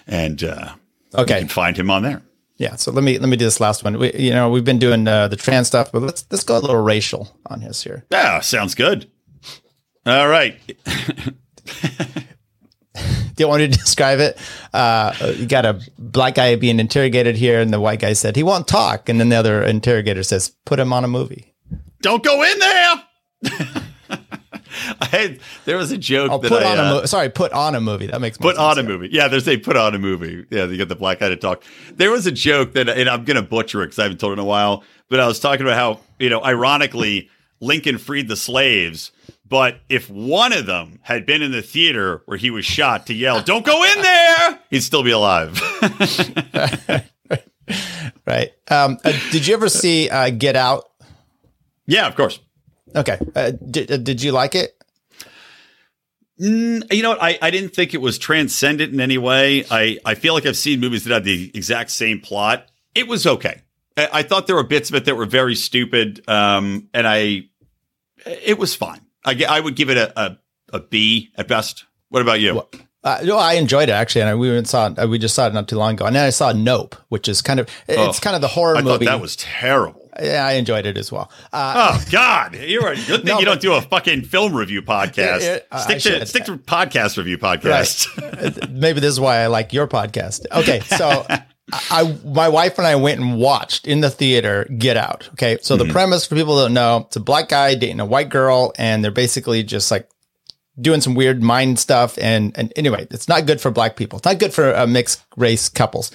and 0.07 0.41
uh, 0.45 0.75
okay, 1.13 1.35
you 1.35 1.39
can 1.41 1.49
find 1.49 1.75
him 1.75 1.91
on 1.91 2.03
there. 2.03 2.21
Yeah, 2.55 2.75
so 2.75 2.91
let 2.91 3.03
me 3.03 3.19
let 3.19 3.27
me 3.27 3.35
do 3.35 3.43
this 3.43 3.59
last 3.59 3.83
one. 3.83 3.99
We, 3.99 4.13
you 4.13 4.31
know, 4.31 4.49
we've 4.49 4.63
been 4.63 4.79
doing 4.79 5.05
uh, 5.05 5.27
the 5.27 5.35
trans 5.35 5.67
stuff, 5.67 5.91
but 5.91 6.03
let's 6.03 6.25
let's 6.31 6.45
go 6.45 6.57
a 6.57 6.59
little 6.59 6.81
racial 6.81 7.37
on 7.47 7.59
his 7.59 7.83
here. 7.83 8.05
Yeah, 8.11 8.39
sounds 8.39 8.75
good. 8.75 9.11
All 10.05 10.29
right. 10.29 10.57
Do 13.35 13.43
you 13.43 13.47
want 13.47 13.61
to 13.61 13.67
describe 13.79 14.19
it? 14.19 14.37
Uh, 14.73 15.13
you 15.37 15.45
got 15.45 15.65
a 15.65 15.81
black 15.97 16.35
guy 16.35 16.55
being 16.55 16.79
interrogated 16.79 17.35
here, 17.35 17.59
and 17.59 17.71
the 17.71 17.79
white 17.79 17.99
guy 17.99 18.13
said 18.13 18.35
he 18.35 18.43
won't 18.43 18.67
talk, 18.67 19.09
and 19.09 19.19
then 19.19 19.29
the 19.29 19.35
other 19.35 19.63
interrogator 19.63 20.23
says, 20.23 20.49
"Put 20.65 20.79
him 20.79 20.93
on 20.93 21.03
a 21.03 21.07
movie." 21.07 21.53
Don't 22.01 22.23
go 22.23 22.43
in 22.43 22.59
there. 22.59 23.03
I 25.01 25.39
there 25.65 25.77
was 25.77 25.91
a 25.91 25.97
joke 25.97 26.31
oh, 26.31 26.37
that 26.37 26.49
put 26.49 26.63
I, 26.63 26.71
on 26.71 26.79
a 26.79 26.81
mo- 26.83 27.05
sorry, 27.05 27.29
put 27.29 27.51
on 27.53 27.75
a 27.75 27.81
movie. 27.81 28.07
That 28.07 28.21
makes 28.21 28.37
put 28.37 28.57
on 28.57 28.75
sense, 28.75 28.85
a 28.85 28.89
movie. 28.89 29.09
Yeah, 29.11 29.27
there's 29.27 29.47
a 29.47 29.57
put 29.57 29.77
on 29.77 29.95
a 29.95 29.99
movie. 29.99 30.45
Yeah, 30.49 30.65
you 30.65 30.77
get 30.77 30.89
the 30.89 30.95
black 30.95 31.19
guy 31.19 31.29
to 31.29 31.37
talk. 31.37 31.63
There 31.93 32.11
was 32.11 32.25
a 32.27 32.31
joke 32.31 32.73
that, 32.73 32.89
and 32.89 33.09
I'm 33.09 33.23
gonna 33.23 33.41
butcher 33.41 33.81
it 33.81 33.87
because 33.87 33.99
I 33.99 34.03
haven't 34.03 34.19
told 34.19 34.31
it 34.31 34.33
in 34.33 34.39
a 34.39 34.45
while. 34.45 34.83
But 35.09 35.19
I 35.19 35.27
was 35.27 35.39
talking 35.39 35.65
about 35.65 35.77
how 35.77 36.01
you 36.19 36.29
know, 36.29 36.43
ironically, 36.43 37.29
Lincoln 37.59 37.97
freed 37.97 38.27
the 38.27 38.35
slaves, 38.35 39.11
but 39.47 39.79
if 39.89 40.09
one 40.09 40.53
of 40.53 40.65
them 40.65 40.99
had 41.03 41.25
been 41.25 41.41
in 41.41 41.51
the 41.51 41.61
theater 41.61 42.21
where 42.25 42.37
he 42.37 42.49
was 42.49 42.65
shot 42.65 43.07
to 43.07 43.13
yell, 43.13 43.41
"Don't 43.41 43.65
go 43.65 43.83
in 43.83 44.01
there," 44.01 44.59
he'd 44.69 44.81
still 44.81 45.03
be 45.03 45.11
alive. 45.11 45.61
right. 48.25 48.51
Um, 48.69 48.97
uh, 49.03 49.13
did 49.31 49.47
you 49.47 49.53
ever 49.53 49.69
see 49.69 50.09
uh, 50.09 50.29
Get 50.31 50.55
Out? 50.55 50.85
Yeah, 51.85 52.07
of 52.07 52.15
course. 52.15 52.39
Okay. 52.95 53.19
Uh, 53.35 53.51
did, 53.51 53.91
uh, 53.91 53.97
did 53.97 54.21
you 54.21 54.31
like 54.31 54.55
it? 54.55 54.71
Mm, 56.39 56.91
you 56.91 57.03
know 57.03 57.09
what? 57.09 57.21
I, 57.21 57.37
I 57.41 57.51
didn't 57.51 57.75
think 57.75 57.93
it 57.93 58.01
was 58.01 58.17
transcendent 58.17 58.93
in 58.93 58.99
any 58.99 59.17
way. 59.17 59.65
I, 59.69 59.99
I 60.05 60.15
feel 60.15 60.33
like 60.33 60.45
I've 60.45 60.57
seen 60.57 60.79
movies 60.79 61.03
that 61.05 61.13
have 61.13 61.23
the 61.23 61.51
exact 61.53 61.91
same 61.91 62.19
plot. 62.19 62.67
It 62.93 63.07
was 63.07 63.25
okay. 63.25 63.61
I, 63.95 64.09
I 64.13 64.23
thought 64.23 64.47
there 64.47 64.55
were 64.55 64.63
bits 64.63 64.89
of 64.89 64.95
it 64.95 65.05
that 65.05 65.15
were 65.15 65.25
very 65.25 65.55
stupid. 65.55 66.27
Um, 66.27 66.89
and 66.93 67.07
I, 67.07 67.43
it 68.25 68.57
was 68.57 68.75
fine. 68.75 69.04
I, 69.25 69.43
I 69.49 69.59
would 69.59 69.75
give 69.75 69.89
it 69.89 69.97
a, 69.97 70.19
a, 70.19 70.37
a 70.73 70.79
B 70.79 71.31
at 71.35 71.47
best. 71.47 71.85
What 72.09 72.21
about 72.21 72.39
you? 72.39 72.55
Well, 72.55 72.69
uh, 73.03 73.19
no, 73.23 73.37
I 73.37 73.53
enjoyed 73.53 73.89
it 73.89 73.91
actually, 73.91 74.21
and 74.21 74.39
we 74.39 74.49
went 74.49 74.67
saw 74.67 74.87
it, 74.87 74.97
uh, 74.97 75.07
we 75.07 75.19
just 75.19 75.35
saw 75.35 75.45
it 75.47 75.53
not 75.53 75.67
too 75.67 75.77
long 75.77 75.93
ago, 75.93 76.05
and 76.05 76.15
then 76.15 76.25
I 76.25 76.31
saw 76.31 76.51
Nope, 76.51 76.95
which 77.09 77.27
is 77.27 77.41
kind 77.41 77.59
of 77.59 77.69
it's 77.87 78.19
oh, 78.19 78.21
kind 78.21 78.35
of 78.35 78.41
the 78.41 78.47
horror 78.47 78.77
I 78.77 78.81
movie. 78.81 79.05
that 79.05 79.21
was 79.21 79.35
terrible. 79.35 80.09
Yeah, 80.19 80.43
I 80.45 80.53
enjoyed 80.53 80.87
it 80.87 80.97
as 80.97 81.11
well. 81.11 81.29
Uh, 81.53 81.93
oh 81.93 82.05
God, 82.09 82.55
you're 82.55 82.87
a 82.87 82.95
good 82.95 83.05
thing 83.05 83.25
no, 83.25 83.39
you 83.39 83.45
don't 83.45 83.61
do 83.61 83.73
a 83.73 83.81
fucking 83.81 84.23
film 84.23 84.55
review 84.55 84.81
podcast. 84.81 85.41
It, 85.41 85.43
it, 85.43 85.67
uh, 85.71 85.77
stick 85.79 86.01
to 86.01 86.25
stick 86.25 86.45
to 86.45 86.57
podcast 86.57 87.17
review 87.17 87.37
podcast. 87.37 88.17
Right. 88.19 88.69
Maybe 88.71 89.01
this 89.01 89.11
is 89.11 89.19
why 89.19 89.37
I 89.37 89.47
like 89.47 89.71
your 89.71 89.87
podcast. 89.87 90.45
Okay, 90.51 90.79
so 90.79 91.27
I 91.73 92.17
my 92.23 92.47
wife 92.47 92.77
and 92.77 92.85
I 92.85 92.95
went 92.95 93.19
and 93.19 93.37
watched 93.37 93.87
in 93.87 94.01
the 94.01 94.09
theater 94.09 94.65
Get 94.77 94.97
Out. 94.97 95.29
Okay, 95.33 95.57
so 95.61 95.75
mm-hmm. 95.75 95.87
the 95.87 95.91
premise 95.91 96.25
for 96.25 96.35
people 96.35 96.57
that 96.57 96.63
don't 96.63 96.73
know, 96.73 97.05
it's 97.07 97.15
a 97.15 97.19
black 97.21 97.49
guy 97.49 97.75
dating 97.75 97.99
a 97.99 98.05
white 98.05 98.29
girl, 98.29 98.73
and 98.77 99.03
they're 99.03 99.11
basically 99.11 99.63
just 99.63 99.89
like 99.89 100.09
doing 100.79 101.01
some 101.01 101.15
weird 101.15 101.41
mind 101.41 101.79
stuff. 101.79 102.17
And 102.19 102.55
and 102.57 102.71
anyway, 102.75 103.07
it's 103.09 103.27
not 103.27 103.47
good 103.47 103.59
for 103.59 103.71
black 103.71 103.95
people. 103.95 104.19
It's 104.19 104.25
not 104.25 104.39
good 104.39 104.53
for 104.53 104.75
uh, 104.75 104.85
mixed 104.85 105.23
race 105.37 105.69
couples 105.69 106.11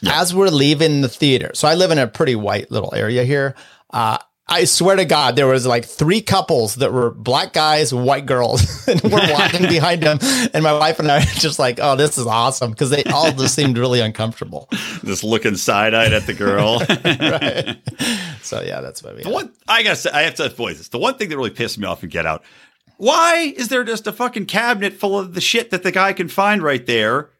yeah. 0.00 0.20
as 0.20 0.34
we're 0.34 0.48
leaving 0.48 1.00
the 1.00 1.08
theater. 1.08 1.50
So 1.54 1.68
I 1.68 1.74
live 1.74 1.90
in 1.90 1.98
a 1.98 2.06
pretty 2.06 2.34
white 2.34 2.70
little 2.70 2.94
area 2.94 3.24
here. 3.24 3.54
Uh, 3.90 4.18
I 4.52 4.64
swear 4.64 4.96
to 4.96 5.04
God, 5.04 5.36
there 5.36 5.46
was 5.46 5.64
like 5.64 5.84
three 5.84 6.20
couples 6.20 6.74
that 6.76 6.92
were 6.92 7.12
black 7.12 7.52
guys, 7.52 7.94
white 7.94 8.26
girls, 8.26 8.84
and 8.88 9.00
we're 9.02 9.32
walking 9.32 9.62
behind 9.68 10.02
them. 10.02 10.18
And 10.52 10.64
my 10.64 10.76
wife 10.76 10.98
and 10.98 11.08
I 11.10 11.18
are 11.18 11.34
just 11.36 11.60
like, 11.60 11.78
"Oh, 11.80 11.94
this 11.94 12.18
is 12.18 12.26
awesome," 12.26 12.72
because 12.72 12.90
they 12.90 13.04
all 13.04 13.30
just 13.30 13.54
seemed 13.54 13.78
really 13.78 14.00
uncomfortable. 14.00 14.68
Just 15.04 15.22
looking 15.22 15.54
side 15.54 15.94
eyed 15.94 16.12
at 16.12 16.26
the 16.26 16.34
girl. 16.34 16.80
right. 17.04 17.78
So 18.42 18.60
yeah, 18.60 18.80
that's 18.80 19.04
what 19.04 19.16
we. 19.16 19.22
The 19.22 19.30
one 19.30 19.52
I 19.68 19.84
guess 19.84 20.04
I 20.04 20.22
have 20.22 20.34
to 20.34 20.48
voice 20.48 20.78
this. 20.78 20.88
The 20.88 20.98
one 20.98 21.14
thing 21.14 21.28
that 21.28 21.36
really 21.36 21.50
pissed 21.50 21.78
me 21.78 21.86
off 21.86 22.02
and 22.02 22.10
Get 22.10 22.26
Out. 22.26 22.42
Why 22.96 23.54
is 23.56 23.68
there 23.68 23.84
just 23.84 24.08
a 24.08 24.12
fucking 24.12 24.46
cabinet 24.46 24.94
full 24.94 25.18
of 25.18 25.34
the 25.34 25.40
shit 25.40 25.70
that 25.70 25.84
the 25.84 25.92
guy 25.92 26.12
can 26.12 26.26
find 26.26 26.60
right 26.60 26.84
there? 26.84 27.30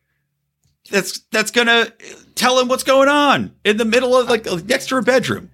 That's 0.90 1.18
that's 1.32 1.50
gonna 1.50 1.92
tell 2.36 2.58
him 2.60 2.68
what's 2.68 2.84
going 2.84 3.08
on 3.08 3.52
in 3.64 3.78
the 3.78 3.84
middle 3.84 4.16
of 4.16 4.28
like 4.28 4.46
next 4.64 4.88
to 4.88 4.94
her 4.94 5.02
bedroom. 5.02 5.49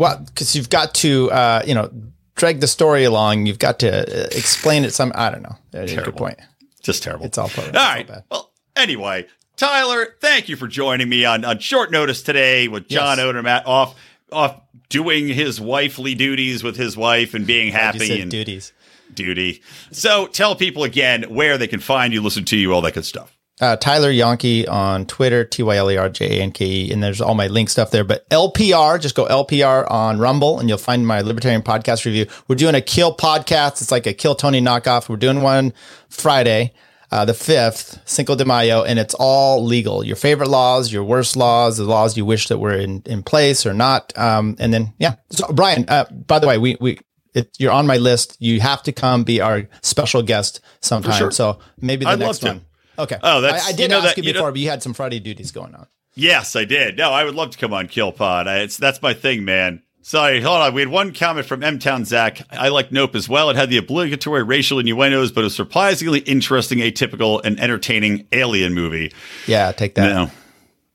Well, 0.00 0.24
because 0.24 0.56
you've 0.56 0.70
got 0.70 0.94
to, 0.94 1.30
uh, 1.30 1.62
you 1.66 1.74
know, 1.74 1.90
drag 2.34 2.60
the 2.60 2.66
story 2.66 3.04
along. 3.04 3.44
You've 3.44 3.58
got 3.58 3.78
to 3.80 4.00
uh, 4.00 4.28
explain 4.32 4.84
it. 4.84 4.94
Some, 4.94 5.12
I 5.14 5.28
don't 5.28 5.42
know. 5.42 5.58
Terrible. 5.72 6.04
Good 6.04 6.16
point. 6.16 6.38
Just 6.82 7.02
terrible. 7.02 7.26
It's 7.26 7.36
all. 7.36 7.50
Part, 7.50 7.76
all 7.76 7.82
right. 7.82 8.10
All 8.10 8.22
well, 8.30 8.52
anyway, 8.76 9.26
Tyler, 9.56 10.16
thank 10.20 10.48
you 10.48 10.56
for 10.56 10.66
joining 10.68 11.10
me 11.10 11.26
on, 11.26 11.44
on 11.44 11.58
short 11.58 11.90
notice 11.90 12.22
today 12.22 12.66
with 12.66 12.88
John 12.88 13.18
yes. 13.18 13.26
Odermatt 13.26 13.66
off 13.66 13.94
off 14.32 14.62
doing 14.88 15.28
his 15.28 15.60
wifely 15.60 16.14
duties 16.14 16.64
with 16.64 16.76
his 16.76 16.96
wife 16.96 17.34
and 17.34 17.46
being 17.46 17.70
happy 17.70 18.22
and 18.22 18.30
duties 18.30 18.72
duty. 19.12 19.60
So 19.90 20.28
tell 20.28 20.54
people 20.54 20.84
again 20.84 21.24
where 21.24 21.58
they 21.58 21.66
can 21.66 21.80
find 21.80 22.14
you, 22.14 22.22
listen 22.22 22.44
to 22.46 22.56
you, 22.56 22.72
all 22.72 22.80
that 22.82 22.94
good 22.94 23.04
stuff 23.04 23.36
uh, 23.60 23.76
Tyler 23.76 24.10
Janke 24.12 24.68
on 24.68 25.06
Twitter, 25.06 25.44
T 25.44 25.62
Y 25.62 25.76
L 25.76 25.90
E 25.90 25.96
R 25.96 26.08
J 26.08 26.38
A 26.38 26.42
N 26.42 26.52
K 26.52 26.64
E, 26.64 26.92
and 26.92 27.02
there's 27.02 27.20
all 27.20 27.34
my 27.34 27.46
link 27.46 27.68
stuff 27.68 27.90
there. 27.90 28.04
But 28.04 28.28
LPR, 28.30 29.00
just 29.00 29.14
go 29.14 29.26
LPR 29.26 29.90
on 29.90 30.18
Rumble, 30.18 30.58
and 30.58 30.68
you'll 30.68 30.78
find 30.78 31.06
my 31.06 31.20
Libertarian 31.20 31.62
podcast 31.62 32.04
review. 32.04 32.26
We're 32.48 32.56
doing 32.56 32.74
a 32.74 32.80
Kill 32.80 33.14
podcast. 33.14 33.82
It's 33.82 33.90
like 33.90 34.06
a 34.06 34.14
Kill 34.14 34.34
Tony 34.34 34.60
knockoff. 34.60 35.08
We're 35.08 35.16
doing 35.16 35.42
one 35.42 35.74
Friday, 36.08 36.72
uh, 37.10 37.24
the 37.26 37.34
fifth, 37.34 38.00
Cinco 38.06 38.34
de 38.34 38.44
Mayo, 38.46 38.82
and 38.82 38.98
it's 38.98 39.14
all 39.14 39.62
legal. 39.64 40.02
Your 40.04 40.16
favorite 40.16 40.48
laws, 40.48 40.90
your 40.90 41.04
worst 41.04 41.36
laws, 41.36 41.76
the 41.76 41.84
laws 41.84 42.16
you 42.16 42.24
wish 42.24 42.48
that 42.48 42.58
were 42.58 42.74
in 42.74 43.02
in 43.04 43.22
place 43.22 43.66
or 43.66 43.74
not. 43.74 44.16
Um, 44.16 44.56
and 44.58 44.72
then 44.72 44.94
yeah. 44.98 45.16
So 45.30 45.52
Brian, 45.52 45.84
uh, 45.88 46.06
by 46.10 46.38
the 46.38 46.46
way, 46.46 46.56
we 46.56 46.76
we 46.80 46.98
it, 47.34 47.54
you're 47.58 47.72
on 47.72 47.86
my 47.86 47.98
list. 47.98 48.36
You 48.40 48.60
have 48.60 48.82
to 48.84 48.92
come 48.92 49.24
be 49.24 49.40
our 49.40 49.68
special 49.82 50.22
guest 50.22 50.60
sometime. 50.80 51.18
Sure. 51.18 51.30
So 51.30 51.60
maybe 51.78 52.04
the 52.04 52.12
I'd 52.12 52.18
next 52.18 52.42
one. 52.42 52.64
Okay. 53.02 53.18
Oh, 53.22 53.40
that's 53.40 53.66
I, 53.66 53.68
I 53.68 53.72
did 53.72 53.82
you 53.82 53.88
know 53.88 53.98
ask 53.98 54.16
that, 54.16 54.16
you 54.18 54.32
before, 54.32 54.48
know, 54.48 54.52
but 54.52 54.60
you 54.60 54.68
had 54.70 54.82
some 54.82 54.94
Friday 54.94 55.20
duties 55.20 55.52
going 55.52 55.74
on. 55.74 55.86
Yes, 56.14 56.56
I 56.56 56.64
did. 56.64 56.96
No, 56.96 57.10
I 57.12 57.24
would 57.24 57.34
love 57.34 57.50
to 57.50 57.58
come 57.58 57.72
on 57.72 57.86
Kill 57.88 58.12
Pod. 58.12 58.48
I, 58.48 58.58
it's 58.58 58.76
that's 58.76 59.00
my 59.00 59.14
thing, 59.14 59.44
man. 59.44 59.82
Sorry, 60.02 60.40
hold 60.40 60.62
on. 60.62 60.74
We 60.74 60.80
had 60.80 60.88
one 60.88 61.12
comment 61.12 61.46
from 61.46 61.62
M 61.62 61.78
Town 61.78 62.04
Zach. 62.04 62.40
I 62.50 62.68
like 62.68 62.90
Nope 62.90 63.14
as 63.14 63.28
well. 63.28 63.50
It 63.50 63.56
had 63.56 63.70
the 63.70 63.76
obligatory 63.76 64.42
racial 64.42 64.78
innuendos, 64.78 65.30
but 65.30 65.44
a 65.44 65.50
surprisingly 65.50 66.20
interesting, 66.20 66.78
atypical, 66.78 67.40
and 67.44 67.60
entertaining 67.60 68.26
alien 68.32 68.74
movie. 68.74 69.12
Yeah, 69.46 69.72
take 69.72 69.94
that. 69.96 70.12
No, 70.12 70.30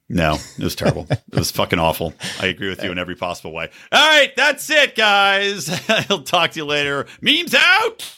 no, 0.10 0.38
it 0.58 0.64
was 0.64 0.76
terrible. 0.76 1.06
it 1.10 1.22
was 1.32 1.52
fucking 1.52 1.80
awful. 1.80 2.14
I 2.40 2.48
agree 2.48 2.70
with 2.70 2.84
you 2.84 2.92
in 2.92 2.98
every 2.98 3.16
possible 3.16 3.54
way. 3.54 3.70
All 3.92 4.10
right, 4.10 4.36
that's 4.36 4.70
it, 4.70 4.96
guys. 4.96 5.70
I'll 6.10 6.24
talk 6.24 6.52
to 6.52 6.60
you 6.60 6.66
later. 6.66 7.06
Memes 7.22 7.54
out. 7.54 8.12